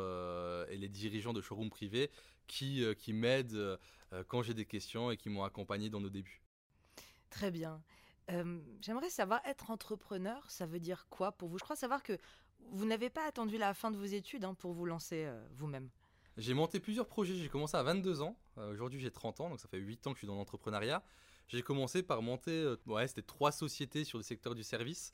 et 0.70 0.78
les 0.78 0.88
dirigeants 0.88 1.34
de 1.34 1.42
showroom 1.42 1.68
privés 1.68 2.10
qui, 2.46 2.84
qui 2.98 3.12
m'aident 3.12 3.78
euh, 4.12 4.24
quand 4.28 4.42
j'ai 4.42 4.54
des 4.54 4.66
questions 4.66 5.10
et 5.10 5.16
qui 5.16 5.28
m'ont 5.28 5.44
accompagné 5.44 5.90
dans 5.90 6.00
nos 6.00 6.10
débuts. 6.10 6.42
Très 7.30 7.50
bien. 7.50 7.82
Euh, 8.30 8.60
j'aimerais 8.80 9.10
savoir, 9.10 9.40
être 9.46 9.70
entrepreneur, 9.70 10.48
ça 10.50 10.66
veut 10.66 10.80
dire 10.80 11.06
quoi 11.08 11.32
pour 11.32 11.48
vous? 11.48 11.58
Je 11.58 11.64
crois 11.64 11.76
savoir 11.76 12.02
que 12.02 12.18
vous 12.70 12.84
n'avez 12.84 13.10
pas 13.10 13.26
attendu 13.26 13.58
la 13.58 13.74
fin 13.74 13.90
de 13.90 13.96
vos 13.96 14.04
études 14.04 14.44
hein, 14.44 14.54
pour 14.54 14.72
vous 14.72 14.84
lancer 14.84 15.24
euh, 15.24 15.42
vous-même. 15.54 15.88
J'ai 16.36 16.54
monté 16.54 16.80
plusieurs 16.80 17.06
projets. 17.06 17.34
J'ai 17.34 17.48
commencé 17.48 17.76
à 17.76 17.82
22 17.82 18.22
ans. 18.22 18.38
Aujourd'hui, 18.56 19.00
j'ai 19.00 19.10
30 19.10 19.40
ans, 19.40 19.50
donc 19.50 19.60
ça 19.60 19.68
fait 19.68 19.78
8 19.78 20.06
ans 20.06 20.10
que 20.12 20.16
je 20.16 20.20
suis 20.20 20.26
dans 20.26 20.36
l'entrepreneuriat. 20.36 21.02
J'ai 21.48 21.62
commencé 21.62 22.02
par 22.02 22.22
monter, 22.22 22.74
ouais, 22.86 23.06
c'était 23.06 23.20
trois 23.20 23.52
sociétés 23.52 24.04
sur 24.04 24.16
le 24.16 24.24
secteur 24.24 24.54
du 24.54 24.62
service. 24.62 25.12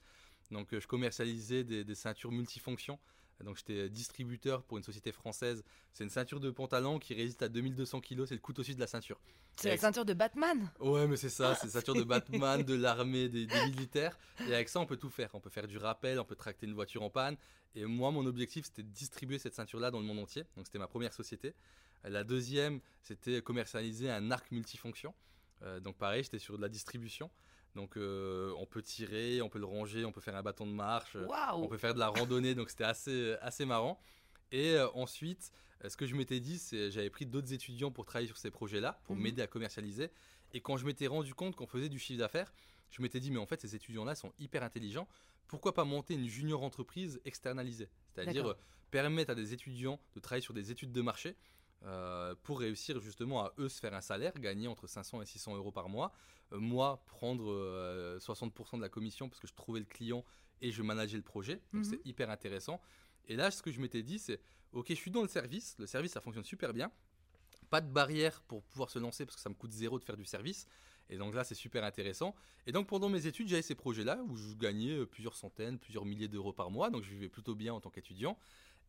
Donc, 0.52 0.78
je 0.78 0.86
commercialisais 0.86 1.64
des, 1.64 1.82
des 1.82 1.94
ceintures 1.96 2.30
multifonctions. 2.30 3.00
Donc 3.44 3.56
j'étais 3.56 3.88
distributeur 3.88 4.62
pour 4.64 4.78
une 4.78 4.82
société 4.82 5.12
française. 5.12 5.62
C'est 5.92 6.04
une 6.04 6.10
ceinture 6.10 6.40
de 6.40 6.50
pantalon 6.50 6.98
qui 6.98 7.14
résiste 7.14 7.42
à 7.42 7.48
2200 7.48 8.00
kg, 8.00 8.24
c'est 8.26 8.34
le 8.34 8.40
couteau 8.40 8.62
suisse 8.62 8.76
de 8.76 8.80
la 8.80 8.86
ceinture. 8.86 9.20
C'est 9.56 9.70
la 9.70 9.76
ceinture 9.76 10.04
de 10.04 10.14
Batman 10.14 10.70
Ouais, 10.78 11.06
mais 11.06 11.16
c'est 11.16 11.28
ça, 11.28 11.54
c'est 11.60 11.66
la 11.66 11.72
ceinture 11.72 11.94
de 11.94 12.04
Batman, 12.04 12.62
de 12.62 12.74
l'armée, 12.74 13.28
des, 13.28 13.46
militaires. 13.66 14.18
Et 14.46 14.54
avec 14.54 14.68
ça, 14.68 14.80
on 14.80 14.86
peut 14.86 14.96
tout 14.96 15.10
faire. 15.10 15.30
On 15.34 15.40
peut 15.40 15.50
faire 15.50 15.66
du 15.66 15.78
rappel, 15.78 16.20
on 16.20 16.24
peut 16.24 16.36
tracter 16.36 16.66
une 16.66 16.74
voiture 16.74 17.02
en 17.02 17.10
panne. 17.10 17.36
Et 17.74 17.84
moi, 17.84 18.10
mon 18.10 18.24
objectif, 18.26 18.66
c'était 18.66 18.82
de 18.82 18.90
distribuer 18.90 19.38
cette 19.38 19.54
ceinture-là 19.54 19.90
dans 19.90 20.00
le 20.00 20.06
monde 20.06 20.20
entier. 20.20 20.44
Donc 20.56 20.66
c'était 20.66 20.78
ma 20.78 20.88
première 20.88 21.12
société. 21.12 21.54
La 22.04 22.24
deuxième, 22.24 22.80
c'était 23.02 23.42
commercialiser 23.42 24.10
un 24.10 24.30
arc 24.30 24.50
multifonction. 24.52 25.14
Euh, 25.62 25.80
donc 25.80 25.96
pareil, 25.96 26.22
j'étais 26.22 26.38
sur 26.38 26.56
de 26.56 26.62
la 26.62 26.68
distribution. 26.68 27.30
Donc 27.78 27.96
euh, 27.96 28.52
on 28.58 28.66
peut 28.66 28.82
tirer, 28.82 29.40
on 29.40 29.48
peut 29.48 29.60
le 29.60 29.64
ranger, 29.64 30.04
on 30.04 30.10
peut 30.10 30.20
faire 30.20 30.34
un 30.34 30.42
bâton 30.42 30.66
de 30.66 30.72
marche, 30.72 31.16
on 31.54 31.68
peut 31.68 31.78
faire 31.78 31.94
de 31.94 32.00
la 32.00 32.08
randonnée, 32.08 32.56
donc 32.56 32.70
c'était 32.70 32.82
assez, 32.82 33.36
assez 33.40 33.64
marrant. 33.66 34.00
Et 34.50 34.72
euh, 34.72 34.88
ensuite, 34.94 35.52
ce 35.86 35.96
que 35.96 36.04
je 36.04 36.16
m'étais 36.16 36.40
dit, 36.40 36.58
c'est 36.58 36.90
j'avais 36.90 37.08
pris 37.08 37.24
d'autres 37.24 37.52
étudiants 37.52 37.92
pour 37.92 38.04
travailler 38.04 38.26
sur 38.26 38.36
ces 38.36 38.50
projets-là, 38.50 39.00
pour 39.04 39.14
mhm. 39.14 39.22
m'aider 39.22 39.42
à 39.42 39.46
commercialiser. 39.46 40.10
Et 40.52 40.60
quand 40.60 40.76
je 40.76 40.86
m'étais 40.86 41.06
rendu 41.06 41.34
compte 41.34 41.54
qu'on 41.54 41.68
faisait 41.68 41.88
du 41.88 42.00
chiffre 42.00 42.18
d'affaires, 42.18 42.52
je 42.90 43.00
m'étais 43.00 43.20
dit, 43.20 43.30
mais 43.30 43.38
en 43.38 43.46
fait, 43.46 43.60
ces 43.60 43.76
étudiants-là 43.76 44.16
sont 44.16 44.32
hyper 44.40 44.64
intelligents. 44.64 45.06
Pourquoi 45.46 45.72
pas 45.72 45.84
monter 45.84 46.14
une 46.14 46.26
junior 46.26 46.64
entreprise 46.64 47.20
externalisée? 47.24 47.90
C'est-à-dire 48.12 48.56
permettre 48.90 49.30
à 49.30 49.34
des 49.36 49.52
étudiants 49.52 50.00
de 50.16 50.20
travailler 50.20 50.42
sur 50.42 50.54
des 50.54 50.72
études 50.72 50.90
de 50.90 51.00
marché 51.00 51.36
euh, 51.84 52.34
pour 52.42 52.58
réussir 52.58 52.98
justement 52.98 53.44
à 53.44 53.52
eux 53.58 53.68
se 53.68 53.78
faire 53.78 53.94
un 53.94 54.00
salaire, 54.00 54.32
gagner 54.38 54.66
entre 54.66 54.88
500 54.88 55.22
et 55.22 55.26
600 55.26 55.56
euros 55.56 55.70
par 55.70 55.88
mois. 55.88 56.12
Euh, 56.52 56.58
moi, 56.58 57.04
prendre 57.06 57.44
60% 58.18 58.74
euh, 58.74 58.76
de 58.78 58.82
la 58.82 58.88
commission 58.88 59.28
parce 59.28 59.40
que 59.40 59.46
je 59.46 59.54
trouvais 59.54 59.78
le 59.78 59.86
client 59.86 60.24
et 60.60 60.72
je 60.72 60.82
manageais 60.82 61.16
le 61.16 61.22
projet. 61.22 61.62
Donc 61.72 61.84
c'est 61.84 61.96
mhm. 61.96 62.02
hyper 62.04 62.30
intéressant. 62.30 62.80
Et 63.26 63.36
là, 63.36 63.50
ce 63.50 63.62
que 63.62 63.70
je 63.70 63.80
m'étais 63.80 64.02
dit, 64.02 64.18
c'est 64.18 64.40
ok, 64.72 64.86
je 64.88 64.94
suis 64.94 65.10
dans 65.10 65.22
le 65.22 65.28
service, 65.28 65.76
le 65.78 65.86
service 65.86 66.12
ça 66.12 66.20
fonctionne 66.20 66.44
super 66.44 66.72
bien. 66.72 66.90
Pas 67.70 67.80
de 67.80 67.90
barrière 67.90 68.40
pour 68.42 68.64
pouvoir 68.64 68.90
se 68.90 68.98
lancer 68.98 69.24
parce 69.24 69.36
que 69.36 69.42
ça 69.42 69.50
me 69.50 69.54
coûte 69.54 69.72
zéro 69.72 69.98
de 69.98 70.04
faire 70.04 70.16
du 70.16 70.24
service. 70.24 70.66
Et 71.10 71.16
donc 71.16 71.34
là, 71.34 71.44
c'est 71.44 71.54
super 71.54 71.84
intéressant. 71.84 72.34
Et 72.66 72.72
donc 72.72 72.88
pendant 72.88 73.08
mes 73.08 73.26
études, 73.26 73.48
j'avais 73.48 73.62
ces 73.62 73.74
projets-là 73.76 74.20
où 74.28 74.36
je 74.36 74.54
gagnais 74.54 75.06
plusieurs 75.06 75.36
centaines, 75.36 75.78
plusieurs 75.78 76.04
milliers 76.04 76.28
d'euros 76.28 76.52
par 76.52 76.70
mois. 76.70 76.90
Donc 76.90 77.04
je 77.04 77.10
vivais 77.10 77.28
plutôt 77.28 77.54
bien 77.54 77.72
en 77.72 77.80
tant 77.80 77.90
qu'étudiant. 77.90 78.36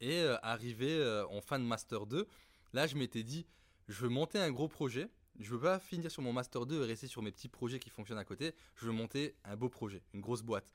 Et 0.02 0.22
arrivé 0.42 1.24
en 1.30 1.42
fin 1.42 1.60
de 1.60 1.66
Master 1.66 2.06
2, 2.06 2.26
Là, 2.74 2.88
je 2.88 2.96
m'étais 2.96 3.24
dit, 3.24 3.46
je 3.88 4.02
veux 4.02 4.10
monter 4.10 4.40
un 4.40 4.52
gros 4.52 4.68
projet. 4.68 5.10
Je 5.40 5.52
veux 5.52 5.60
pas 5.60 5.80
finir 5.80 6.12
sur 6.12 6.22
mon 6.22 6.34
master 6.34 6.66
2 6.66 6.84
et 6.84 6.86
rester 6.86 7.08
sur 7.08 7.22
mes 7.22 7.32
petits 7.32 7.48
projets 7.48 7.80
qui 7.80 7.90
fonctionnent 7.90 8.18
à 8.18 8.26
côté. 8.26 8.54
Je 8.76 8.86
veux 8.86 8.92
monter 8.92 9.36
un 9.46 9.56
beau 9.56 9.70
projet, 9.70 10.04
une 10.14 10.22
grosse 10.22 10.42
boîte. 10.42 10.72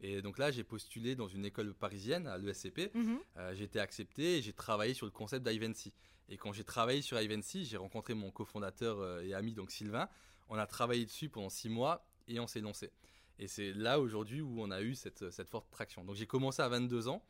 Et 0.00 0.22
donc 0.22 0.38
là, 0.38 0.50
j'ai 0.50 0.64
postulé 0.64 1.14
dans 1.14 1.28
une 1.28 1.44
école 1.44 1.74
parisienne, 1.74 2.26
à 2.26 2.38
l'ESCP. 2.38 2.90
Mhm. 2.94 3.18
Euh, 3.36 3.54
j'ai 3.54 3.64
été 3.64 3.80
accepté 3.80 4.38
et 4.38 4.42
j'ai 4.42 4.52
travaillé 4.52 4.94
sur 4.94 5.06
le 5.06 5.12
concept 5.12 5.46
d'Ivancy. 5.48 5.92
Et 6.28 6.36
quand 6.36 6.52
j'ai 6.52 6.64
travaillé 6.64 7.02
sur 7.02 7.20
Ivancy, 7.20 7.64
j'ai 7.64 7.76
rencontré 7.76 8.14
mon 8.14 8.30
cofondateur 8.30 9.00
euh, 9.00 9.22
et 9.22 9.34
ami, 9.34 9.54
donc 9.54 9.70
Sylvain. 9.70 10.08
On 10.48 10.56
a 10.56 10.66
travaillé 10.66 11.04
dessus 11.04 11.28
pendant 11.28 11.50
six 11.50 11.68
mois 11.68 12.06
et 12.26 12.38
on 12.38 12.46
s'est 12.46 12.60
lancé. 12.60 12.90
Et 13.38 13.48
c'est 13.48 13.72
là 13.72 14.00
aujourd'hui 14.00 14.40
où 14.40 14.60
on 14.60 14.70
a 14.70 14.82
eu 14.82 14.94
cette, 14.94 15.30
cette 15.30 15.48
forte 15.48 15.70
traction. 15.70 16.04
Donc 16.04 16.16
j'ai 16.16 16.26
commencé 16.26 16.60
à 16.62 16.68
22 16.68 17.08
ans. 17.08 17.22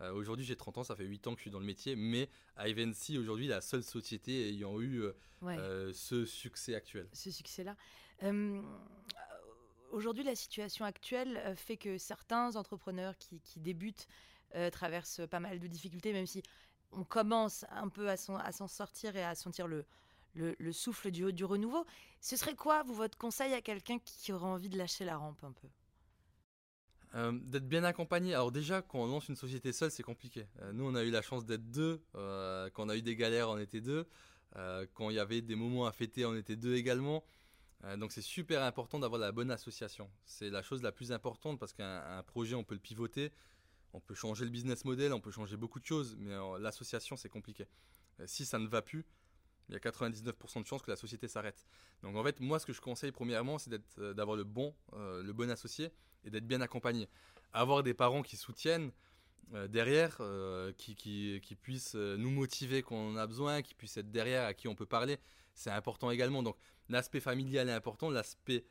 Euh, 0.00 0.12
aujourd'hui 0.12 0.44
j'ai 0.44 0.56
30 0.56 0.78
ans, 0.78 0.84
ça 0.84 0.96
fait 0.96 1.04
8 1.04 1.26
ans 1.26 1.32
que 1.32 1.38
je 1.38 1.42
suis 1.42 1.50
dans 1.50 1.58
le 1.58 1.64
métier. 1.66 1.96
Mais 1.96 2.28
Ivancy 2.58 3.18
aujourd'hui 3.18 3.46
la 3.46 3.60
seule 3.60 3.82
société 3.82 4.48
ayant 4.48 4.80
eu 4.80 5.02
euh, 5.02 5.12
Ouais. 5.42 5.56
euh, 5.58 5.92
ce 5.94 6.26
succès 6.26 6.74
actuel. 6.74 7.08
ce 7.12 7.30
succès-là. 7.30 7.76
Euh, 8.22 8.60
Aujourd'hui, 9.90 10.22
la 10.22 10.36
situation 10.36 10.84
actuelle 10.84 11.52
fait 11.56 11.76
que 11.76 11.98
certains 11.98 12.54
entrepreneurs 12.54 13.18
qui, 13.18 13.40
qui 13.40 13.58
débutent 13.58 14.06
traversent 14.72 15.22
pas 15.28 15.40
mal 15.40 15.58
de 15.58 15.66
difficultés, 15.66 16.12
même 16.12 16.26
si 16.26 16.42
on 16.92 17.02
commence 17.02 17.64
un 17.70 17.88
peu 17.88 18.08
à 18.08 18.16
s'en 18.16 18.36
à 18.36 18.52
s'en 18.52 18.68
sortir 18.68 19.16
et 19.16 19.24
à 19.24 19.34
sentir 19.34 19.66
le, 19.66 19.84
le, 20.34 20.54
le 20.60 20.72
souffle 20.72 21.10
du, 21.10 21.32
du 21.32 21.44
renouveau. 21.44 21.84
Ce 22.20 22.36
serait 22.36 22.54
quoi, 22.54 22.84
vous, 22.84 22.94
votre 22.94 23.18
conseil 23.18 23.52
à 23.52 23.60
quelqu'un 23.60 23.98
qui 23.98 24.32
aurait 24.32 24.46
envie 24.46 24.68
de 24.68 24.78
lâcher 24.78 25.04
la 25.04 25.16
rampe 25.16 25.42
un 25.42 25.52
peu? 25.52 25.66
Euh, 27.14 27.32
d'être 27.32 27.66
bien 27.66 27.82
accompagné. 27.82 28.34
Alors 28.34 28.52
déjà, 28.52 28.82
quand 28.82 29.00
on 29.00 29.06
lance 29.06 29.28
une 29.28 29.36
société 29.36 29.72
seule, 29.72 29.90
c'est 29.90 30.04
compliqué. 30.04 30.46
Euh, 30.60 30.72
nous, 30.72 30.84
on 30.84 30.94
a 30.94 31.02
eu 31.02 31.10
la 31.10 31.22
chance 31.22 31.44
d'être 31.44 31.68
deux. 31.70 32.04
Euh, 32.14 32.70
quand 32.72 32.86
on 32.86 32.88
a 32.88 32.96
eu 32.96 33.02
des 33.02 33.16
galères, 33.16 33.48
on 33.48 33.58
était 33.58 33.80
deux. 33.80 34.06
Quand 34.94 35.10
il 35.10 35.16
y 35.16 35.20
avait 35.20 35.42
des 35.42 35.54
moments 35.54 35.86
à 35.86 35.92
fêter, 35.92 36.24
on 36.24 36.34
était 36.34 36.56
deux 36.56 36.74
également. 36.74 37.22
Donc 37.98 38.10
c'est 38.10 38.20
super 38.20 38.64
important 38.64 38.98
d'avoir 38.98 39.20
la 39.20 39.30
bonne 39.30 39.52
association. 39.52 40.10
C'est 40.24 40.50
la 40.50 40.60
chose 40.60 40.82
la 40.82 40.90
plus 40.90 41.12
importante 41.12 41.60
parce 41.60 41.72
qu'un 41.72 42.02
un 42.18 42.22
projet, 42.24 42.56
on 42.56 42.64
peut 42.64 42.74
le 42.74 42.80
pivoter, 42.80 43.30
on 43.92 44.00
peut 44.00 44.14
changer 44.14 44.44
le 44.44 44.50
business 44.50 44.84
model, 44.84 45.12
on 45.12 45.20
peut 45.20 45.30
changer 45.30 45.56
beaucoup 45.56 45.78
de 45.78 45.86
choses, 45.86 46.16
mais 46.18 46.34
l'association, 46.58 47.14
c'est 47.14 47.28
compliqué. 47.28 47.68
Si 48.26 48.44
ça 48.44 48.58
ne 48.58 48.66
va 48.66 48.82
plus, 48.82 49.06
il 49.70 49.74
y 49.74 49.76
a 49.76 49.78
99% 49.78 50.62
de 50.62 50.66
chances 50.66 50.82
que 50.82 50.90
la 50.90 50.96
société 50.96 51.28
s'arrête. 51.28 51.64
Donc 52.02 52.16
en 52.16 52.24
fait, 52.24 52.40
moi, 52.40 52.58
ce 52.58 52.66
que 52.66 52.72
je 52.72 52.80
conseille 52.80 53.12
premièrement, 53.12 53.58
c'est 53.58 53.70
euh, 53.98 54.12
d'avoir 54.14 54.36
le 54.36 54.44
bon, 54.44 54.74
euh, 54.94 55.22
le 55.22 55.32
bon 55.32 55.50
associé 55.50 55.92
et 56.24 56.30
d'être 56.30 56.46
bien 56.46 56.60
accompagné. 56.60 57.08
Avoir 57.52 57.82
des 57.82 57.94
parents 57.94 58.22
qui 58.22 58.36
soutiennent 58.36 58.90
euh, 59.54 59.68
derrière, 59.68 60.20
qui, 60.76 60.94
qui, 60.96 61.54
puissent 61.54 61.94
nous 61.94 62.30
motiver 62.30 62.82
quand 62.82 62.96
on 62.96 63.12
en 63.12 63.16
a 63.16 63.26
besoin, 63.26 63.62
qui 63.62 63.74
puissent 63.74 63.96
être 63.96 64.10
derrière, 64.10 64.44
à 64.44 64.54
qui 64.54 64.68
on 64.68 64.74
peut 64.74 64.86
parler, 64.86 65.18
c'est 65.54 65.70
important 65.70 66.10
également. 66.10 66.42
Donc 66.42 66.56
l'aspect 66.88 67.20
familial 67.20 67.68
est 67.68 67.72
important, 67.72 68.10
l'aspect 68.10 68.64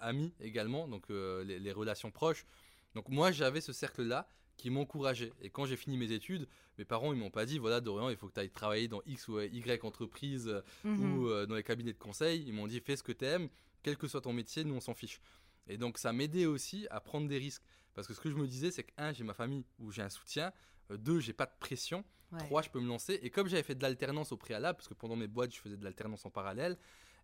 ami 0.00 0.34
également, 0.40 0.88
donc 0.88 1.08
les 1.08 1.72
relations 1.72 2.10
proches. 2.10 2.46
Donc 2.94 3.08
moi, 3.08 3.32
j'avais 3.32 3.60
ce 3.60 3.72
cercle-là 3.72 4.26
qui 4.58 4.68
m'encourageait. 4.68 5.32
Et 5.40 5.48
quand 5.48 5.64
j'ai 5.64 5.76
fini 5.76 5.96
mes 5.96 6.12
études, 6.12 6.46
mes 6.76 6.84
parents, 6.84 7.12
ils 7.14 7.18
m'ont 7.18 7.30
pas 7.30 7.46
dit, 7.46 7.58
voilà, 7.58 7.80
Dorian, 7.80 8.10
il 8.10 8.16
faut 8.16 8.28
que 8.28 8.34
tu 8.34 8.40
ailles 8.40 8.50
travailler 8.50 8.88
dans 8.88 9.00
X 9.06 9.28
ou 9.28 9.40
Y 9.40 9.82
entreprise 9.84 10.48
euh, 10.48 10.60
Mhm. 10.84 11.16
ou 11.18 11.28
euh, 11.28 11.46
dans 11.46 11.54
les 11.54 11.62
cabinets 11.62 11.94
de 11.94 11.98
conseil. 11.98 12.44
Ils 12.46 12.52
m'ont 12.52 12.66
dit 12.66 12.80
fais 12.80 12.96
ce 12.96 13.02
que 13.02 13.12
tu 13.12 13.24
aimes, 13.24 13.48
quel 13.82 13.96
que 13.96 14.06
soit 14.06 14.20
ton 14.20 14.34
métier, 14.34 14.64
nous 14.64 14.74
on 14.74 14.80
s'en 14.80 14.94
fiche. 14.94 15.20
Et 15.68 15.78
donc 15.78 15.96
ça 15.96 16.12
m'aidait 16.12 16.46
aussi 16.46 16.86
à 16.90 17.00
prendre 17.00 17.26
des 17.28 17.38
risques. 17.38 17.62
Parce 17.94 18.06
que 18.06 18.14
ce 18.14 18.20
que 18.20 18.30
je 18.30 18.36
me 18.36 18.46
disais, 18.46 18.70
c'est 18.70 18.82
que, 18.84 18.92
un, 18.98 19.12
j'ai 19.12 19.24
ma 19.24 19.34
famille 19.34 19.64
où 19.78 19.90
j'ai 19.90 20.02
un 20.02 20.08
soutien, 20.10 20.52
euh, 20.90 20.96
deux, 20.98 21.20
j'ai 21.20 21.32
pas 21.32 21.46
de 21.46 21.54
pression, 21.58 22.04
Ouais. 22.30 22.38
trois, 22.40 22.60
je 22.62 22.68
peux 22.68 22.80
me 22.80 22.86
lancer. 22.88 23.18
Et 23.22 23.30
comme 23.30 23.48
j'avais 23.48 23.62
fait 23.62 23.74
de 23.74 23.82
l'alternance 23.82 24.32
au 24.32 24.36
préalable, 24.36 24.76
parce 24.76 24.88
que 24.88 24.94
pendant 24.94 25.16
mes 25.16 25.26
boîtes, 25.28 25.54
je 25.54 25.60
faisais 25.60 25.76
de 25.78 25.84
l'alternance 25.84 26.26
en 26.26 26.30
parallèle, 26.30 26.76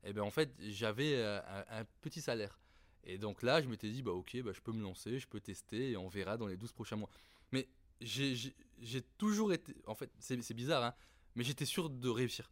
et 0.02 0.12
ben 0.14 0.22
en 0.22 0.30
fait, 0.30 0.50
j'avais 0.60 1.14
euh, 1.16 1.40
un, 1.68 1.80
un 1.80 1.84
petit 2.00 2.20
salaire. 2.22 2.58
Et 3.04 3.18
donc 3.18 3.42
là, 3.42 3.60
je 3.60 3.68
m'étais 3.68 3.90
dit, 3.90 4.02
bah 4.02 4.12
ok, 4.12 4.40
bah, 4.42 4.52
je 4.54 4.60
peux 4.60 4.72
me 4.72 4.82
lancer, 4.82 5.18
je 5.18 5.28
peux 5.28 5.40
tester, 5.40 5.90
et 5.92 5.96
on 5.96 6.08
verra 6.08 6.36
dans 6.36 6.46
les 6.46 6.56
12 6.56 6.72
prochains 6.72 6.96
mois. 6.96 7.10
Mais 7.52 7.68
j'ai- 8.00 8.54
toujours 9.18 9.52
été, 9.52 9.74
en 9.86 9.94
fait, 9.94 10.10
c'est 10.18 10.54
bizarre, 10.54 10.84
hein, 10.84 10.94
mais 11.36 11.44
j'étais 11.44 11.66
sûr 11.66 11.90
de 11.90 12.08
réussir. 12.08 12.50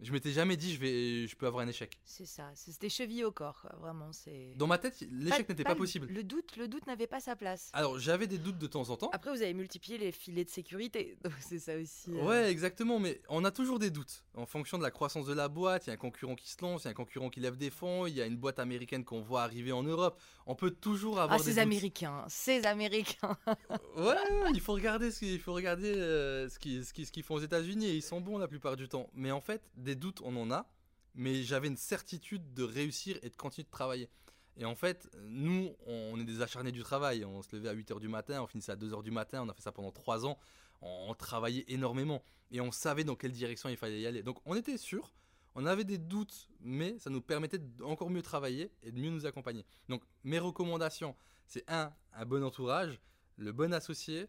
Je 0.00 0.12
m'étais 0.12 0.30
jamais 0.30 0.58
dit 0.58 0.74
je 0.74 0.78
vais, 0.80 1.26
je 1.26 1.34
peux 1.36 1.46
avoir 1.46 1.64
un 1.64 1.68
échec. 1.68 1.98
C'est 2.04 2.26
ça, 2.26 2.50
c'était 2.54 2.90
cheville 2.90 3.24
au 3.24 3.30
corps, 3.32 3.58
quoi, 3.62 3.74
vraiment. 3.80 4.12
c'est 4.12 4.52
Dans 4.56 4.66
ma 4.66 4.76
tête, 4.76 5.02
l'échec 5.10 5.48
n'était 5.48 5.64
pas, 5.64 5.70
le- 5.70 5.76
possible. 5.78 6.06
Le 6.10 6.22
doute, 6.22 6.56
le 6.58 6.68
doute 6.68 6.86
n'avait 6.86 7.06
pas 7.06 7.18
sa 7.20 7.34
place. 7.34 7.70
Alors 7.72 7.98
j'avais 7.98 8.26
des 8.26 8.36
doutes 8.36 8.58
de 8.58 8.66
temps 8.66 8.90
en 8.90 8.96
temps. 8.98 9.08
Après, 9.14 9.30
vous 9.34 9.40
avez 9.40 9.54
multiplié 9.54 9.96
les 9.96 10.12
filets 10.12 10.44
de 10.44 10.50
sécurité, 10.50 11.16
donc 11.24 11.32
c'est 11.40 11.58
ça 11.58 11.76
aussi. 11.78 12.10
euh, 12.10 12.24
Ouais, 12.26 12.50
exactement, 12.50 12.98
mais 12.98 13.22
on 13.30 13.42
a 13.46 13.50
toujours 13.50 13.78
des 13.78 13.90
doutes. 13.90 14.22
En 14.34 14.44
fonction 14.44 14.76
de 14.76 14.82
la 14.82 14.90
croissance 14.90 15.24
de 15.26 15.32
la 15.32 15.48
boîte, 15.48 15.86
il 15.86 15.88
y 15.88 15.90
a 15.90 15.94
un 15.94 15.98
concurrent 15.98 16.34
qui 16.34 16.50
se 16.50 16.60
lance, 16.60 16.82
il 16.82 16.86
y 16.86 16.88
a 16.88 16.90
un 16.90 16.94
concurrent 16.94 17.30
qui 17.30 17.40
lève 17.40 17.56
des 17.56 17.70
fonds, 17.70 18.06
il 18.06 18.14
y 18.14 18.20
a 18.20 18.26
une 18.26 18.36
boîte 18.36 18.58
américaine 18.58 19.02
qu'on 19.02 19.22
voit 19.22 19.42
arriver 19.44 19.72
en 19.72 19.82
Europe. 19.82 20.20
On 20.44 20.54
peut 20.54 20.70
toujours 20.70 21.18
avoir 21.20 21.40
Ah, 21.40 21.42
ces. 21.42 21.58
Américains, 21.58 22.24
ces 22.28 22.66
Américains. 22.66 23.36
Ouais, 23.96 24.14
il 24.52 24.60
faut 24.60 24.74
regarder 24.74 25.10
ce 25.10 25.20
qu'il 25.20 25.40
faut 25.40 25.54
regarder 25.54 25.90
euh, 25.94 26.48
ce 26.50 26.58
qu'ils- 26.58 26.84
ce 26.84 26.92
qu'ils 26.92 27.22
font 27.22 27.34
aux 27.36 27.40
États-Unis 27.40 27.86
et 27.86 27.94
ils 27.96 28.02
sont 28.02 28.20
bons 28.20 28.36
la 28.36 28.46
plupart 28.46 28.76
du 28.76 28.88
temps. 28.88 29.08
Mais 29.14 29.30
en 29.32 29.40
fait, 29.40 29.62
des 29.86 29.96
doutes, 29.96 30.20
on 30.22 30.36
en 30.36 30.50
a, 30.50 30.68
mais 31.14 31.42
j'avais 31.42 31.68
une 31.68 31.76
certitude 31.76 32.52
de 32.52 32.62
réussir 32.62 33.18
et 33.22 33.30
de 33.30 33.36
continuer 33.36 33.64
de 33.64 33.70
travailler. 33.70 34.10
Et 34.58 34.64
en 34.64 34.74
fait, 34.74 35.08
nous, 35.28 35.74
on 35.86 36.18
est 36.18 36.24
des 36.24 36.40
acharnés 36.42 36.72
du 36.72 36.82
travail. 36.82 37.24
On 37.24 37.42
se 37.42 37.54
levait 37.54 37.68
à 37.68 37.74
8h 37.74 38.00
du 38.00 38.08
matin, 38.08 38.42
on 38.42 38.46
finissait 38.46 38.72
à 38.72 38.76
2h 38.76 39.02
du 39.02 39.10
matin, 39.10 39.42
on 39.42 39.48
a 39.48 39.54
fait 39.54 39.62
ça 39.62 39.72
pendant 39.72 39.92
3 39.92 40.26
ans. 40.26 40.38
On, 40.82 41.14
travaillait 41.14 41.64
énormément 41.68 42.22
et 42.50 42.60
on 42.60 42.70
savait 42.70 43.02
dans 43.02 43.16
quelle 43.16 43.32
direction 43.32 43.68
il 43.70 43.76
fallait 43.76 44.00
y 44.00 44.06
aller. 44.06 44.22
Donc 44.22 44.38
on 44.44 44.54
était 44.54 44.76
sûr, 44.76 45.12
on 45.54 45.64
avait 45.64 45.84
des 45.84 45.96
doutes, 45.96 46.50
mais 46.60 46.98
ça 46.98 47.08
nous 47.08 47.22
permettait 47.22 47.58
d'encore 47.58 48.10
mieux 48.10 48.22
travailler 48.22 48.70
et 48.82 48.92
de 48.92 49.00
mieux 49.00 49.10
nous 49.10 49.24
accompagner. 49.24 49.64
Donc 49.88 50.02
mes 50.22 50.38
recommandations, 50.38 51.16
c'est 51.46 51.64
un, 51.70 51.92
un 52.12 52.26
bon 52.26 52.44
entourage, 52.44 53.00
le 53.36 53.52
bon 53.52 53.72
associé, 53.72 54.28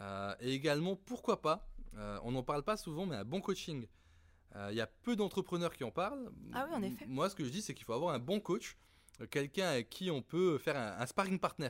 euh, 0.00 0.34
et 0.40 0.52
également, 0.52 0.96
pourquoi 0.96 1.42
pas, 1.42 1.68
euh, 1.96 2.18
on 2.22 2.32
n'en 2.32 2.42
parle 2.42 2.62
pas 2.62 2.76
souvent, 2.76 3.06
mais 3.06 3.16
un 3.16 3.24
bon 3.24 3.40
coaching. 3.40 3.86
Euh, 4.56 4.68
Il 4.70 4.76
y 4.76 4.80
a 4.80 4.86
peu 4.86 5.14
d'entrepreneurs 5.16 5.74
qui 5.74 5.84
en 5.84 5.90
parlent. 5.90 6.30
Ah 6.52 6.66
oui, 6.68 6.74
en 6.74 6.82
effet. 6.82 7.06
Moi, 7.06 7.28
ce 7.30 7.34
que 7.34 7.44
je 7.44 7.50
dis, 7.50 7.62
c'est 7.62 7.74
qu'il 7.74 7.84
faut 7.84 7.92
avoir 7.92 8.14
un 8.14 8.18
bon 8.18 8.40
coach, 8.40 8.76
euh, 9.20 9.26
quelqu'un 9.26 9.68
avec 9.68 9.90
qui 9.90 10.10
on 10.10 10.22
peut 10.22 10.58
faire 10.58 10.76
un, 10.76 11.00
un 11.00 11.06
sparring 11.06 11.38
partner. 11.38 11.68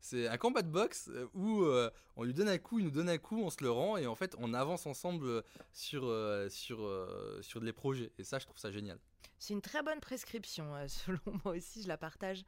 C'est 0.00 0.26
un 0.26 0.36
combat 0.36 0.62
de 0.62 0.68
boxe 0.70 1.08
euh, 1.12 1.28
où 1.34 1.62
euh, 1.62 1.88
on 2.16 2.24
lui 2.24 2.34
donne 2.34 2.48
un 2.48 2.58
coup, 2.58 2.78
il 2.80 2.84
nous 2.84 2.90
donne 2.90 3.08
un 3.08 3.18
coup, 3.18 3.40
on 3.42 3.50
se 3.50 3.62
le 3.62 3.70
rend 3.70 3.96
et 3.96 4.06
en 4.08 4.16
fait 4.16 4.34
on 4.38 4.52
avance 4.52 4.84
ensemble 4.86 5.26
euh, 5.26 5.42
sur, 5.72 6.04
euh, 6.06 6.48
sur, 6.48 6.82
euh, 6.84 7.40
sur 7.42 7.60
les 7.60 7.72
projets. 7.72 8.10
Et 8.18 8.24
ça, 8.24 8.38
je 8.40 8.44
trouve 8.46 8.58
ça 8.58 8.72
génial. 8.72 8.98
C'est 9.38 9.54
une 9.54 9.62
très 9.62 9.82
bonne 9.82 10.00
prescription, 10.00 10.74
euh, 10.74 10.86
selon 10.88 11.20
moi 11.44 11.54
aussi, 11.54 11.82
je 11.82 11.88
la 11.88 11.96
partage. 11.96 12.44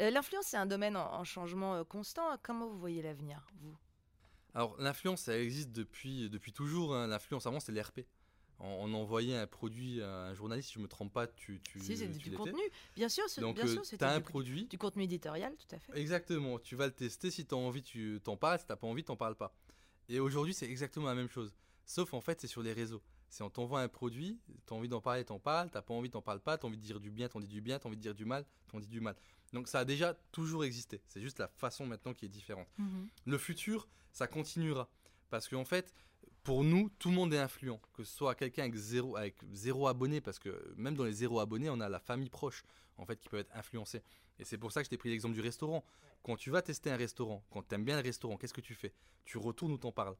Euh, 0.00 0.10
L'influence, 0.10 0.46
c'est 0.46 0.56
un 0.56 0.66
domaine 0.66 0.96
en, 0.96 1.12
en 1.14 1.24
changement 1.24 1.74
euh, 1.76 1.84
constant. 1.84 2.36
Comment 2.44 2.68
vous 2.68 2.78
voyez 2.78 3.02
l'avenir, 3.02 3.44
vous? 3.60 3.76
Alors 4.54 4.76
l'influence, 4.80 5.22
ça 5.22 5.36
existe 5.36 5.72
depuis, 5.72 6.30
depuis 6.30 6.52
toujours. 6.52 6.94
hein. 6.94 7.08
L'influence 7.08 7.44
avant, 7.46 7.58
c'était 7.58 7.80
l'RP. 7.80 8.00
On, 8.60 8.94
envoyait 8.94 9.36
un 9.36 9.46
produit 9.46 10.00
à 10.00 10.26
un 10.26 10.34
journaliste, 10.34 10.68
si 10.68 10.74
je 10.74 10.80
me 10.80 10.88
trompe 10.88 11.12
pas, 11.12 11.26
tu, 11.26 11.60
tu, 11.60 11.80
Si, 11.80 11.96
c'est 11.96 12.10
tu 12.16 12.30
du 12.30 12.36
contenu. 12.36 12.62
Bien 12.96 13.08
sûr, 13.08 13.24
c'est- 13.28 13.40
Donc 13.40 13.56
bien 13.56 13.66
sûr, 13.66 13.82
tu 13.82 13.88
c'était 13.88 14.04
as 14.04 14.12
un 14.12 14.18
du, 14.18 14.24
produit, 14.24 14.64
du 14.66 14.78
contenu 14.78 15.02
éditorial, 15.02 15.54
tout 15.56 15.74
à 15.74 15.78
fait. 15.78 15.92
exactement, 15.98 16.58
tu 16.58 16.76
vas 16.76 16.86
le 16.86 16.92
tester, 16.92 17.30
si 17.30 17.44
tu 17.44 17.54
as 17.54 17.58
envie, 17.58 17.82
tu 17.82 18.20
t'en 18.22 18.36
parles, 18.36 18.58
si 18.60 18.66
tu 18.66 18.74
pas 18.74 18.86
envie, 18.86 19.04
t'en 19.04 19.16
parles 19.16 19.34
pas. 19.34 19.54
Et 20.08 20.20
aujourd'hui, 20.20 20.54
c'est 20.54 20.66
exactement 20.66 21.06
la 21.06 21.14
même 21.14 21.28
chose. 21.28 21.52
Sauf 21.84 22.14
en 22.14 22.20
fait, 22.20 22.40
c'est 22.40 22.46
sur 22.46 22.62
les 22.62 22.72
réseaux. 22.72 23.02
C'est 23.28 23.42
on 23.42 23.50
t'envoie 23.50 23.80
un 23.80 23.88
produit, 23.88 24.38
tu 24.66 24.72
as 24.72 24.76
envie 24.76 24.88
d'en 24.88 25.00
parler, 25.00 25.24
t'en 25.24 25.40
parles, 25.40 25.68
t'as 25.70 25.82
pas 25.82 25.92
envie, 25.92 26.08
t'en 26.08 26.22
parles 26.22 26.40
pas, 26.40 26.56
t'as 26.56 26.68
envie 26.68 26.76
de 26.76 26.82
dire 26.82 27.00
du 27.00 27.10
bien, 27.10 27.28
t'en 27.28 27.40
dis 27.40 27.48
du 27.48 27.60
bien, 27.60 27.78
t'as 27.78 27.88
envie 27.88 27.96
de 27.96 28.02
dire 28.02 28.14
du 28.14 28.24
mal, 28.24 28.46
t'en 28.68 28.78
dis 28.78 28.86
du 28.86 29.00
mal. 29.00 29.16
Donc 29.52 29.68
ça 29.68 29.80
a 29.80 29.84
déjà 29.84 30.14
toujours 30.30 30.64
existé. 30.64 31.00
C'est 31.08 31.20
juste 31.20 31.38
la 31.38 31.48
façon 31.48 31.86
maintenant 31.86 32.14
qui 32.14 32.24
est 32.26 32.28
différente. 32.28 32.68
Mhm. 32.78 33.08
Le 33.26 33.38
futur, 33.38 33.88
ça 34.12 34.26
continuera. 34.28 34.88
Parce 35.30 35.48
qu'en 35.48 35.64
fait, 35.64 35.92
pour 36.44 36.62
nous, 36.62 36.90
tout 36.98 37.08
le 37.08 37.14
monde 37.16 37.34
est 37.34 37.38
influent. 37.38 37.80
Que 37.94 38.04
ce 38.04 38.14
soit 38.16 38.34
quelqu'un 38.34 38.62
avec 38.62 38.74
zéro, 38.76 39.16
avec 39.16 39.34
zéro 39.52 39.88
abonné, 39.88 40.20
parce 40.20 40.38
que 40.38 40.72
même 40.76 40.94
dans 40.94 41.04
les 41.04 41.12
zéro 41.12 41.40
abonnés, 41.40 41.70
on 41.70 41.80
a 41.80 41.88
la 41.88 41.98
famille 41.98 42.30
proche, 42.30 42.62
en 42.98 43.06
fait, 43.06 43.16
qui 43.18 43.28
peut 43.28 43.38
être 43.38 43.50
influencée. 43.56 44.02
Et 44.38 44.44
c'est 44.44 44.58
pour 44.58 44.70
ça 44.70 44.80
que 44.80 44.84
je 44.84 44.90
t'ai 44.90 44.96
pris 44.98 45.10
l'exemple 45.10 45.34
du 45.34 45.40
restaurant. 45.40 45.84
Quand 46.22 46.36
tu 46.36 46.50
vas 46.50 46.62
tester 46.62 46.90
un 46.90 46.96
restaurant, 46.96 47.44
quand 47.50 47.66
tu 47.66 47.74
aimes 47.74 47.84
bien 47.84 47.96
le 47.96 48.02
restaurant, 48.02 48.36
qu'est-ce 48.36 48.54
que 48.54 48.60
tu 48.60 48.74
fais? 48.74 48.92
Tu 49.24 49.38
retournes 49.38 49.72
où 49.72 49.78
t'en 49.78 49.92
parles? 49.92 50.16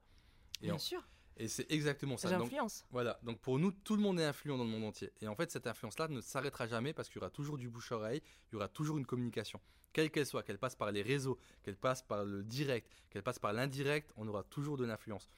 Et, 0.61 0.65
Bien 0.67 0.75
en- 0.75 0.79
sûr, 0.79 1.03
et 1.37 1.47
c'est 1.47 1.69
exactement 1.71 2.15
ça. 2.17 2.29
Donc, 2.29 2.43
j'influence. 2.43 2.85
voilà, 2.91 3.19
donc 3.23 3.39
pour 3.39 3.59
nous, 3.59 3.71
tout 3.71 3.95
le 3.95 4.01
monde 4.01 4.19
est 4.19 4.23
influent 4.25 4.57
dans 4.57 4.63
le 4.63 4.69
monde 4.69 4.83
entier. 4.85 5.11
Et 5.21 5.27
en 5.27 5.35
fait, 5.35 5.51
cette 5.51 5.67
influence-là 5.67 6.07
ne 6.07 6.21
s'arrêtera 6.21 6.65
jamais 6.67 6.93
parce 6.93 7.07
qu'il 7.09 7.17
y 7.17 7.19
aura 7.19 7.29
toujours 7.29 7.57
du 7.57 7.69
bouche-oreille, 7.69 8.21
il 8.51 8.53
y 8.53 8.55
aura 8.55 8.67
toujours 8.69 8.97
une 8.97 9.05
communication. 9.05 9.59
Quelle 9.93 10.11
qu'elle 10.11 10.25
soit, 10.25 10.43
qu'elle 10.43 10.57
passe 10.59 10.75
par 10.75 10.91
les 10.91 11.01
réseaux, 11.01 11.37
qu'elle 11.63 11.75
passe 11.77 12.01
par 12.03 12.23
le 12.25 12.43
direct, 12.43 12.89
qu'elle 13.09 13.23
passe 13.23 13.39
par 13.39 13.53
l'indirect, 13.53 14.11
on 14.15 14.27
aura 14.27 14.43
toujours 14.43 14.77
de 14.77 14.85
l'influence. 14.85 15.29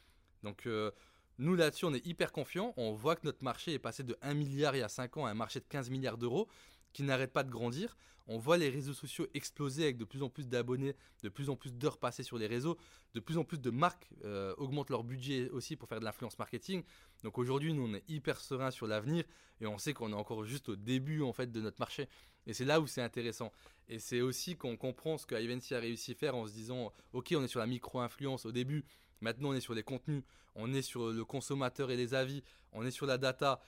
Donc 0.48 0.66
euh, 0.66 0.92
nous 1.40 1.56
là-dessus, 1.56 1.86
on 1.86 1.94
est 1.94 2.06
hyper 2.06 2.32
confiants. 2.32 2.74
On 2.78 2.94
voit 2.94 3.16
que 3.16 3.26
notre 3.26 3.44
marché 3.44 3.74
est 3.74 3.80
passé 3.80 4.04
de 4.04 4.18
1 4.22 4.34
milliard 4.34 4.76
il 4.76 4.80
y 4.80 4.84
a 4.84 4.90
5 4.90 5.18
ans 5.18 5.26
à 5.26 5.30
un 5.30 5.36
marché 5.36 5.60
de 5.60 5.66
15 5.66 5.90
milliards 5.90 6.18
d'euros 6.18 6.48
qui 6.94 7.04
n'arrête 7.04 7.34
pas 7.34 7.44
de 7.44 7.52
grandir. 7.52 7.98
On 8.30 8.38
voit 8.38 8.58
les 8.58 8.70
réseaux 8.70 8.94
sociaux 8.94 9.28
exploser 9.34 9.84
avec 9.84 9.98
de 9.98 10.04
plus 10.04 10.22
en 10.22 10.30
plus 10.30 10.50
d'abonnés, 10.50 10.96
de 11.24 11.30
plus 11.30 11.50
en 11.50 11.56
plus 11.56 11.74
d'heures 11.74 11.98
passées 11.98 12.24
sur 12.24 12.38
les 12.38 12.48
réseaux, 12.48 12.78
de 13.14 13.22
plus 13.22 13.38
en 13.38 13.46
plus 13.46 13.60
de 13.60 13.70
marques 13.70 14.10
euh, 14.26 14.54
augmentent 14.58 14.90
leur 14.90 15.06
budget 15.06 15.50
aussi 15.50 15.78
pour 15.78 15.88
faire 15.88 16.00
de 16.00 16.06
l'influence 16.06 16.38
marketing. 16.38 16.84
Donc 17.24 17.38
aujourd'hui, 17.38 17.74
nous, 17.74 17.88
on 17.88 17.94
est 17.94 18.04
hyper 18.10 18.42
serein 18.42 18.72
sur 18.72 18.86
l'avenir 18.86 19.24
et 19.62 19.68
on 19.68 19.78
sait 19.78 19.94
qu'on 19.94 20.12
est 20.12 20.16
encore 20.16 20.44
juste 20.44 20.68
au 20.70 20.76
début 20.76 21.22
en 21.22 21.32
fait 21.32 21.52
de 21.52 21.62
notre 21.62 21.80
marché. 21.80 22.10
Et 22.48 22.54
c'est 22.54 22.66
là 22.66 22.82
où 22.82 22.88
c'est 22.88 23.02
intéressant. 23.02 23.52
Et 23.88 24.00
c'est 24.00 24.22
aussi 24.22 24.58
qu'on 24.58 24.76
comprend 24.76 25.18
ce 25.18 25.26
que 25.26 25.36
a 25.36 25.80
réussi 25.80 26.12
à 26.12 26.16
faire 26.16 26.36
en 26.36 26.48
se 26.48 26.54
disant, 26.54 26.92
ok, 27.14 27.34
on 27.38 27.44
est 27.44 27.48
sur 27.48 27.60
la 27.60 27.68
micro-influence 27.68 28.46
au 28.46 28.52
début, 28.52 28.84
maintenant 29.22 29.50
on 29.50 29.54
est 29.54 29.62
sur 29.62 29.74
les 29.74 29.84
contenus, 29.84 30.24
on 30.56 30.74
est 30.74 30.82
sur 30.82 31.08
le 31.08 31.26
consommateur 31.26 31.92
et 31.92 31.98
les 31.98 32.14
avis, 32.14 32.44
on 32.74 32.86
est 32.86 32.92
sur 32.92 33.06
la 33.06 33.18
data. 33.18 33.62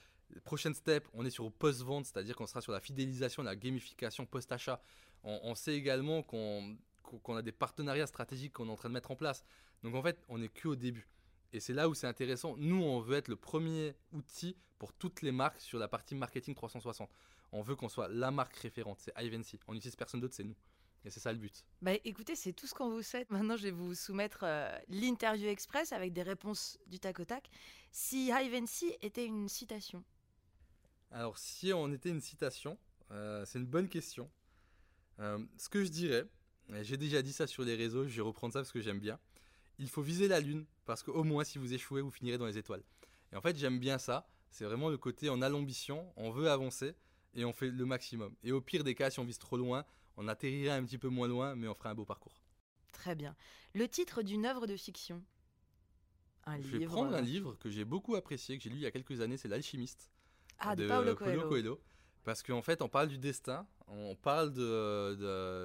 Prochaine 0.44 0.74
step, 0.74 1.08
on 1.12 1.24
est 1.24 1.30
sur 1.30 1.50
post-vente, 1.50 2.06
c'est-à-dire 2.06 2.36
qu'on 2.36 2.46
sera 2.46 2.60
sur 2.60 2.72
la 2.72 2.80
fidélisation, 2.80 3.42
la 3.42 3.56
gamification 3.56 4.26
post-achat. 4.26 4.80
On, 5.22 5.54
sait 5.54 5.74
également 5.74 6.22
qu'on 6.22 6.78
a 7.36 7.42
des 7.42 7.52
partenariats 7.52 8.06
stratégiques 8.06 8.54
qu'on 8.54 8.68
est 8.68 8.72
en 8.72 8.76
train 8.76 8.88
de 8.88 8.94
mettre 8.94 9.10
en 9.10 9.16
place. 9.16 9.44
Donc 9.82 9.94
en 9.94 10.02
fait, 10.02 10.22
on 10.28 10.38
n'est 10.38 10.48
qu'au 10.48 10.76
début. 10.76 11.08
Et 11.52 11.60
c'est 11.60 11.72
là 11.72 11.88
où 11.88 11.94
c'est 11.94 12.06
intéressant. 12.06 12.56
Nous, 12.56 12.80
on 12.82 13.00
veut 13.00 13.16
être 13.16 13.28
le 13.28 13.36
premier 13.36 13.94
outil 14.12 14.56
pour 14.78 14.92
toutes 14.92 15.20
les 15.20 15.32
marques 15.32 15.60
sur 15.60 15.78
la 15.78 15.88
partie 15.88 16.14
marketing 16.14 16.54
360. 16.54 17.10
On 17.52 17.62
veut 17.62 17.74
qu'on 17.74 17.88
soit 17.88 18.08
la 18.08 18.30
marque 18.30 18.56
référente. 18.56 18.98
C'est 19.00 19.12
Ivancy. 19.20 19.58
On 19.66 19.74
n'utilise 19.74 19.96
personne 19.96 20.20
d'autre, 20.20 20.34
c'est 20.34 20.44
nous. 20.44 20.54
Et 21.04 21.10
c'est 21.10 21.20
ça 21.20 21.32
le 21.32 21.38
but. 21.38 21.64
Bah 21.80 21.92
écoutez, 22.04 22.36
c'est 22.36 22.52
tout 22.52 22.66
ce 22.66 22.74
qu'on 22.74 22.90
vous 22.90 23.02
souhaite. 23.02 23.30
Maintenant, 23.30 23.56
je 23.56 23.64
vais 23.64 23.70
vous 23.70 23.94
soumettre 23.94 24.40
euh, 24.42 24.78
l'interview 24.88 25.48
express 25.48 25.92
avec 25.92 26.12
des 26.12 26.22
réponses 26.22 26.78
du 26.86 26.98
tac 26.98 27.20
au 27.20 27.24
tac. 27.24 27.48
Si 27.90 28.30
Ivancy 28.30 28.92
était 29.00 29.24
une 29.24 29.48
citation 29.48 30.04
Alors, 31.10 31.38
si 31.38 31.72
on 31.72 31.90
était 31.92 32.10
une 32.10 32.20
citation, 32.20 32.78
euh, 33.10 33.44
c'est 33.46 33.58
une 33.58 33.66
bonne 33.66 33.88
question. 33.88 34.30
Euh, 35.20 35.38
ce 35.56 35.68
que 35.68 35.84
je 35.84 35.90
dirais, 35.90 36.26
j'ai 36.82 36.96
déjà 36.96 37.22
dit 37.22 37.32
ça 37.32 37.46
sur 37.46 37.62
les 37.62 37.74
réseaux, 37.74 38.06
je 38.06 38.14
vais 38.16 38.22
reprendre 38.22 38.52
ça 38.52 38.60
parce 38.60 38.72
que 38.72 38.80
j'aime 38.80 39.00
bien 39.00 39.18
il 39.80 39.88
faut 39.88 40.02
viser 40.02 40.28
la 40.28 40.40
lune 40.40 40.66
parce 40.84 41.02
qu'au 41.02 41.24
moins 41.24 41.42
si 41.42 41.58
vous 41.58 41.72
échouez, 41.72 42.02
vous 42.02 42.10
finirez 42.10 42.38
dans 42.38 42.46
les 42.46 42.58
étoiles. 42.58 42.82
Et 43.32 43.36
en 43.36 43.40
fait, 43.40 43.56
j'aime 43.56 43.78
bien 43.78 43.98
ça. 43.98 44.28
C'est 44.50 44.64
vraiment 44.64 44.90
le 44.90 44.98
côté 44.98 45.30
on 45.30 45.40
a 45.42 45.48
l'ambition, 45.48 46.12
on 46.16 46.30
veut 46.30 46.50
avancer 46.50 46.94
et 47.34 47.44
on 47.44 47.52
fait 47.52 47.70
le 47.70 47.86
maximum. 47.86 48.34
Et 48.44 48.52
au 48.52 48.60
pire 48.60 48.84
des 48.84 48.94
cas, 48.94 49.10
si 49.10 49.20
on 49.20 49.24
vise 49.24 49.38
trop 49.38 49.56
loin, 49.56 49.84
on 50.16 50.28
atterrirait 50.28 50.70
un 50.70 50.84
petit 50.84 50.98
peu 50.98 51.08
moins 51.08 51.28
loin, 51.28 51.54
mais 51.54 51.68
on 51.68 51.74
fera 51.74 51.90
un 51.90 51.94
beau 51.94 52.04
parcours. 52.04 52.42
Très 52.92 53.14
bien. 53.14 53.34
Le 53.74 53.88
titre 53.88 54.22
d'une 54.22 54.46
œuvre 54.46 54.66
de 54.66 54.76
fiction? 54.76 55.22
Un 56.44 56.60
Je 56.60 56.76
vais 56.76 56.86
prendre 56.86 57.14
un 57.14 57.20
livre 57.20 57.54
que 57.54 57.70
j'ai 57.70 57.84
beaucoup 57.84 58.14
apprécié, 58.14 58.56
que 58.56 58.64
j'ai 58.64 58.70
lu 58.70 58.76
il 58.76 58.82
y 58.82 58.86
a 58.86 58.90
quelques 58.90 59.20
années, 59.20 59.36
c'est 59.36 59.48
L'Alchimiste. 59.48 60.10
Ah, 60.58 60.76
de, 60.76 60.86
Paulo, 60.86 61.14
Coelho. 61.14 61.80
Parce 62.24 62.42
qu'en 62.42 62.62
fait, 62.62 62.82
on 62.82 62.88
parle 62.88 63.08
du 63.08 63.18
destin, 63.18 63.66
on 63.88 64.14
parle 64.14 64.52
d'une 64.52 64.62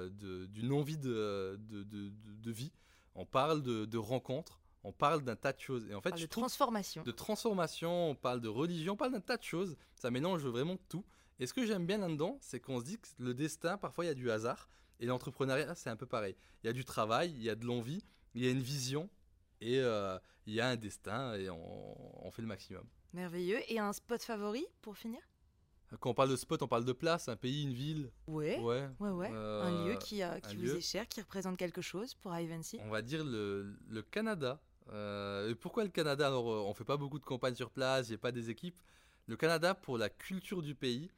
de, 0.08 0.72
envie 0.72 0.96
de, 0.96 1.58
de, 1.60 2.50
vie, 2.50 2.72
on 3.14 3.26
parle 3.26 3.62
de, 3.62 3.98
rencontres, 3.98 4.60
on 4.82 4.92
parle 4.92 5.22
d'un 5.22 5.36
tas 5.36 5.52
de 5.52 5.60
choses. 5.60 5.86
Et 5.90 5.94
en 5.94 6.00
fait, 6.00 6.18
de 6.18 6.26
transformation. 6.26 7.02
De 7.02 7.12
transformation, 7.12 8.10
on 8.10 8.14
parle 8.14 8.40
de 8.40 8.48
religion, 8.48 8.94
on 8.94 8.96
parle 8.96 9.12
d'un 9.12 9.20
tas 9.20 9.36
de 9.36 9.42
choses. 9.42 9.76
Ça 9.96 10.10
mélange 10.10 10.46
vraiment 10.46 10.78
tout. 10.88 11.04
Et 11.38 11.46
ce 11.46 11.52
que 11.52 11.66
j'aime 11.66 11.86
bien 11.86 11.98
là-dedans, 11.98 12.38
c'est 12.40 12.60
qu'on 12.60 12.80
se 12.80 12.84
dit 12.84 12.98
que 12.98 13.08
le 13.18 13.34
destin, 13.34 13.76
parfois, 13.76 14.04
il 14.04 14.08
y 14.08 14.10
a 14.10 14.14
du 14.14 14.30
hasard. 14.30 14.68
Et 15.00 15.06
l'entrepreneuriat, 15.06 15.74
c'est 15.74 15.90
un 15.90 15.96
peu 15.96 16.06
pareil. 16.06 16.34
Il 16.62 16.66
y 16.66 16.70
a 16.70 16.72
du 16.72 16.84
travail, 16.84 17.30
il 17.32 17.42
y 17.42 17.50
a 17.50 17.54
de 17.54 17.66
l'envie, 17.66 18.02
il 18.34 18.42
y 18.42 18.48
a 18.48 18.50
une 18.50 18.62
vision, 18.62 19.10
et 19.60 19.78
euh, 19.80 20.18
il 20.46 20.54
y 20.54 20.60
a 20.60 20.68
un 20.68 20.76
destin, 20.76 21.34
et 21.34 21.50
on, 21.50 22.26
on 22.26 22.30
fait 22.30 22.40
le 22.40 22.48
maximum. 22.48 22.84
Merveilleux. 23.12 23.60
Et 23.68 23.78
un 23.78 23.92
spot 23.92 24.22
favori 24.22 24.66
pour 24.80 24.96
finir? 24.96 25.20
Quand 26.00 26.10
on 26.10 26.14
parle 26.14 26.30
de 26.30 26.36
spot, 26.36 26.62
on 26.62 26.68
parle 26.68 26.84
de 26.84 26.92
place, 26.92 27.28
un 27.28 27.36
pays, 27.36 27.62
une 27.62 27.72
ville. 27.72 28.10
Ouais. 28.26 28.58
Ouais. 28.58 28.88
ouais, 28.98 29.30
euh, 29.32 29.62
un 29.62 29.86
lieu 29.86 29.96
qui, 29.98 30.22
euh, 30.22 30.40
qui 30.40 30.56
vous 30.56 30.74
est 30.74 30.80
cher, 30.80 31.06
qui 31.06 31.20
représente 31.20 31.56
quelque 31.56 31.80
chose 31.80 32.14
pour 32.14 32.34
Ivancy. 32.34 32.80
On 32.82 32.90
va 32.90 33.02
dire 33.02 33.24
le, 33.24 33.76
le 33.88 34.02
Canada. 34.02 34.60
Euh, 34.88 35.54
pourquoi 35.60 35.84
le 35.84 35.90
Canada? 35.90 36.26
Alors, 36.26 36.46
on 36.46 36.74
fait 36.74 36.84
pas 36.84 36.96
beaucoup 36.96 37.18
de 37.18 37.24
campagnes 37.24 37.54
sur 37.54 37.70
place, 37.70 38.08
il 38.08 38.12
n'y 38.12 38.16
a 38.16 38.18
pas 38.18 38.32
des 38.32 38.50
équipes. 38.50 38.82
Le 39.26 39.36
Canada 39.36 39.74
pour 39.74 39.98
la 39.98 40.08
culture 40.08 40.62
du 40.62 40.74
pays, 40.74 41.10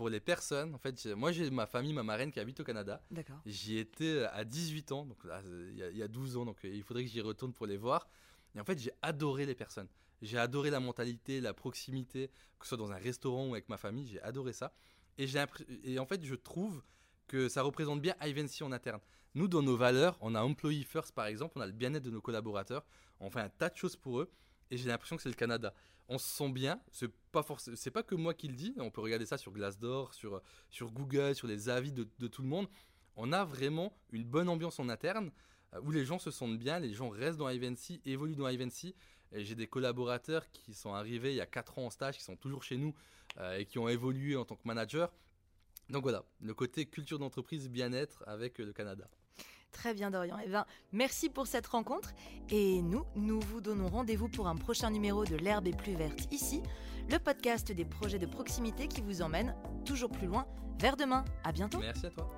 pour 0.00 0.08
les 0.08 0.18
personnes. 0.18 0.74
En 0.74 0.78
fait, 0.78 1.04
moi 1.08 1.30
j'ai 1.30 1.50
ma 1.50 1.66
famille, 1.66 1.92
ma 1.92 2.02
marraine 2.02 2.32
qui 2.32 2.40
habite 2.40 2.58
au 2.58 2.64
Canada. 2.64 3.02
D'accord. 3.10 3.36
J'y 3.44 3.76
étais 3.76 4.24
à 4.32 4.46
18 4.46 4.92
ans, 4.92 5.04
donc 5.04 5.18
il 5.44 5.74
y, 5.76 5.98
y, 5.98 6.02
a 6.02 6.08
12 6.08 6.38
ans, 6.38 6.46
donc 6.46 6.56
il 6.64 6.82
faudrait 6.82 7.04
que 7.04 7.10
j'y 7.10 7.20
retourne 7.20 7.52
pour 7.52 7.66
les 7.66 7.76
voir. 7.76 8.08
Et 8.54 8.60
en 8.60 8.64
fait, 8.64 8.78
j'ai 8.78 8.92
adoré 9.02 9.44
les 9.44 9.54
personnes. 9.54 9.88
J'ai 10.22 10.38
adoré 10.38 10.70
la 10.70 10.80
mentalité, 10.80 11.42
la 11.42 11.52
proximité, 11.52 12.30
que 12.58 12.64
ce 12.64 12.70
soit 12.70 12.78
dans 12.78 12.90
un 12.92 12.96
restaurant 12.96 13.48
ou 13.48 13.52
avec 13.52 13.68
ma 13.68 13.76
famille, 13.76 14.06
j'ai 14.06 14.22
adoré 14.22 14.54
ça. 14.54 14.72
Et, 15.18 15.26
et 15.84 15.98
en 15.98 16.06
fait, 16.06 16.24
je 16.24 16.34
trouve 16.34 16.82
que 17.26 17.50
ça 17.50 17.60
représente 17.60 18.00
bien 18.00 18.14
Ivancy 18.22 18.62
en 18.64 18.72
interne. 18.72 19.02
Nous, 19.34 19.48
dans 19.48 19.60
nos 19.60 19.76
valeurs, 19.76 20.16
on 20.22 20.34
a 20.34 20.40
Employee 20.40 20.84
First 20.84 21.12
par 21.12 21.26
exemple, 21.26 21.58
on 21.58 21.60
a 21.60 21.66
le 21.66 21.72
bien-être 21.72 22.04
de 22.04 22.10
nos 22.10 22.22
collaborateurs, 22.22 22.86
on 23.20 23.28
fait 23.28 23.40
un 23.40 23.50
tas 23.50 23.68
de 23.68 23.76
choses 23.76 23.96
pour 23.96 24.20
eux, 24.20 24.32
et 24.70 24.76
j'ai 24.76 24.88
l'impression 24.88 25.16
que 25.16 25.22
c'est 25.22 25.28
le 25.28 25.34
Canada. 25.34 25.74
On 26.08 26.18
se 26.18 26.26
sent 26.26 26.50
bien, 26.50 26.80
c'est 26.90 27.10
pas 27.32 27.42
pas 27.42 28.02
que 28.02 28.14
moi 28.14 28.34
qui 28.34 28.48
le 28.48 28.54
dis, 28.54 28.74
on 28.78 28.90
peut 28.90 29.00
regarder 29.00 29.26
ça 29.26 29.38
sur 29.38 29.52
Glassdoor, 29.52 30.12
sur, 30.14 30.42
Google, 30.92 31.34
sur 31.34 31.46
les 31.46 31.68
avis 31.68 31.92
de, 31.92 32.26
tout 32.26 32.42
le 32.42 32.48
monde. 32.48 32.68
On 33.16 33.32
a 33.32 33.44
vraiment 33.44 33.96
une 34.12 34.24
bonne 34.24 34.48
ambiance 34.48 34.78
en 34.80 34.88
interne 34.88 35.30
euh, 35.74 35.80
où 35.82 35.90
les 35.90 36.04
gens 36.04 36.18
se 36.18 36.30
sentent 36.30 36.58
bien, 36.58 36.78
les 36.78 36.92
gens 36.92 37.10
restent 37.10 37.38
dans 37.38 37.48
Ivancy, 37.48 38.00
évoluent 38.04 38.36
dans 38.36 38.48
Ivancy 38.48 38.94
j'ai 39.32 39.54
des 39.54 39.66
collaborateurs 39.66 40.50
qui 40.50 40.74
sont 40.74 40.94
arrivés 40.94 41.30
il 41.30 41.36
y 41.36 41.40
a 41.40 41.46
4 41.46 41.78
ans 41.78 41.86
en 41.86 41.90
stage, 41.90 42.16
qui 42.16 42.24
sont 42.24 42.36
toujours 42.36 42.62
chez 42.62 42.76
nous 42.76 42.94
euh, 43.38 43.58
et 43.58 43.66
qui 43.66 43.78
ont 43.78 43.88
évolué 43.88 44.36
en 44.36 44.44
tant 44.44 44.56
que 44.56 44.66
manager. 44.66 45.12
Donc 45.88 46.02
voilà, 46.02 46.24
le 46.40 46.54
côté 46.54 46.86
culture 46.86 47.18
d'entreprise, 47.18 47.68
bien-être 47.68 48.24
avec 48.26 48.58
le 48.58 48.72
Canada. 48.72 49.08
Très 49.72 49.94
bien 49.94 50.10
Dorian. 50.10 50.36
Eh 50.44 50.48
bien, 50.48 50.66
merci 50.92 51.28
pour 51.28 51.46
cette 51.46 51.66
rencontre 51.66 52.12
et 52.48 52.82
nous, 52.82 53.04
nous 53.16 53.40
vous 53.40 53.60
donnons 53.60 53.88
rendez-vous 53.88 54.28
pour 54.28 54.48
un 54.48 54.56
prochain 54.56 54.90
numéro 54.90 55.24
de 55.24 55.36
L'herbe 55.36 55.68
est 55.68 55.76
plus 55.76 55.94
verte 55.94 56.32
ici, 56.32 56.62
le 57.08 57.18
podcast 57.18 57.72
des 57.72 57.84
projets 57.84 58.18
de 58.18 58.26
proximité 58.26 58.88
qui 58.88 59.00
vous 59.00 59.22
emmène 59.22 59.54
toujours 59.84 60.10
plus 60.10 60.26
loin 60.26 60.46
vers 60.78 60.96
demain. 60.96 61.24
À 61.44 61.52
bientôt. 61.52 61.78
Merci 61.78 62.06
à 62.06 62.10
toi. 62.10 62.30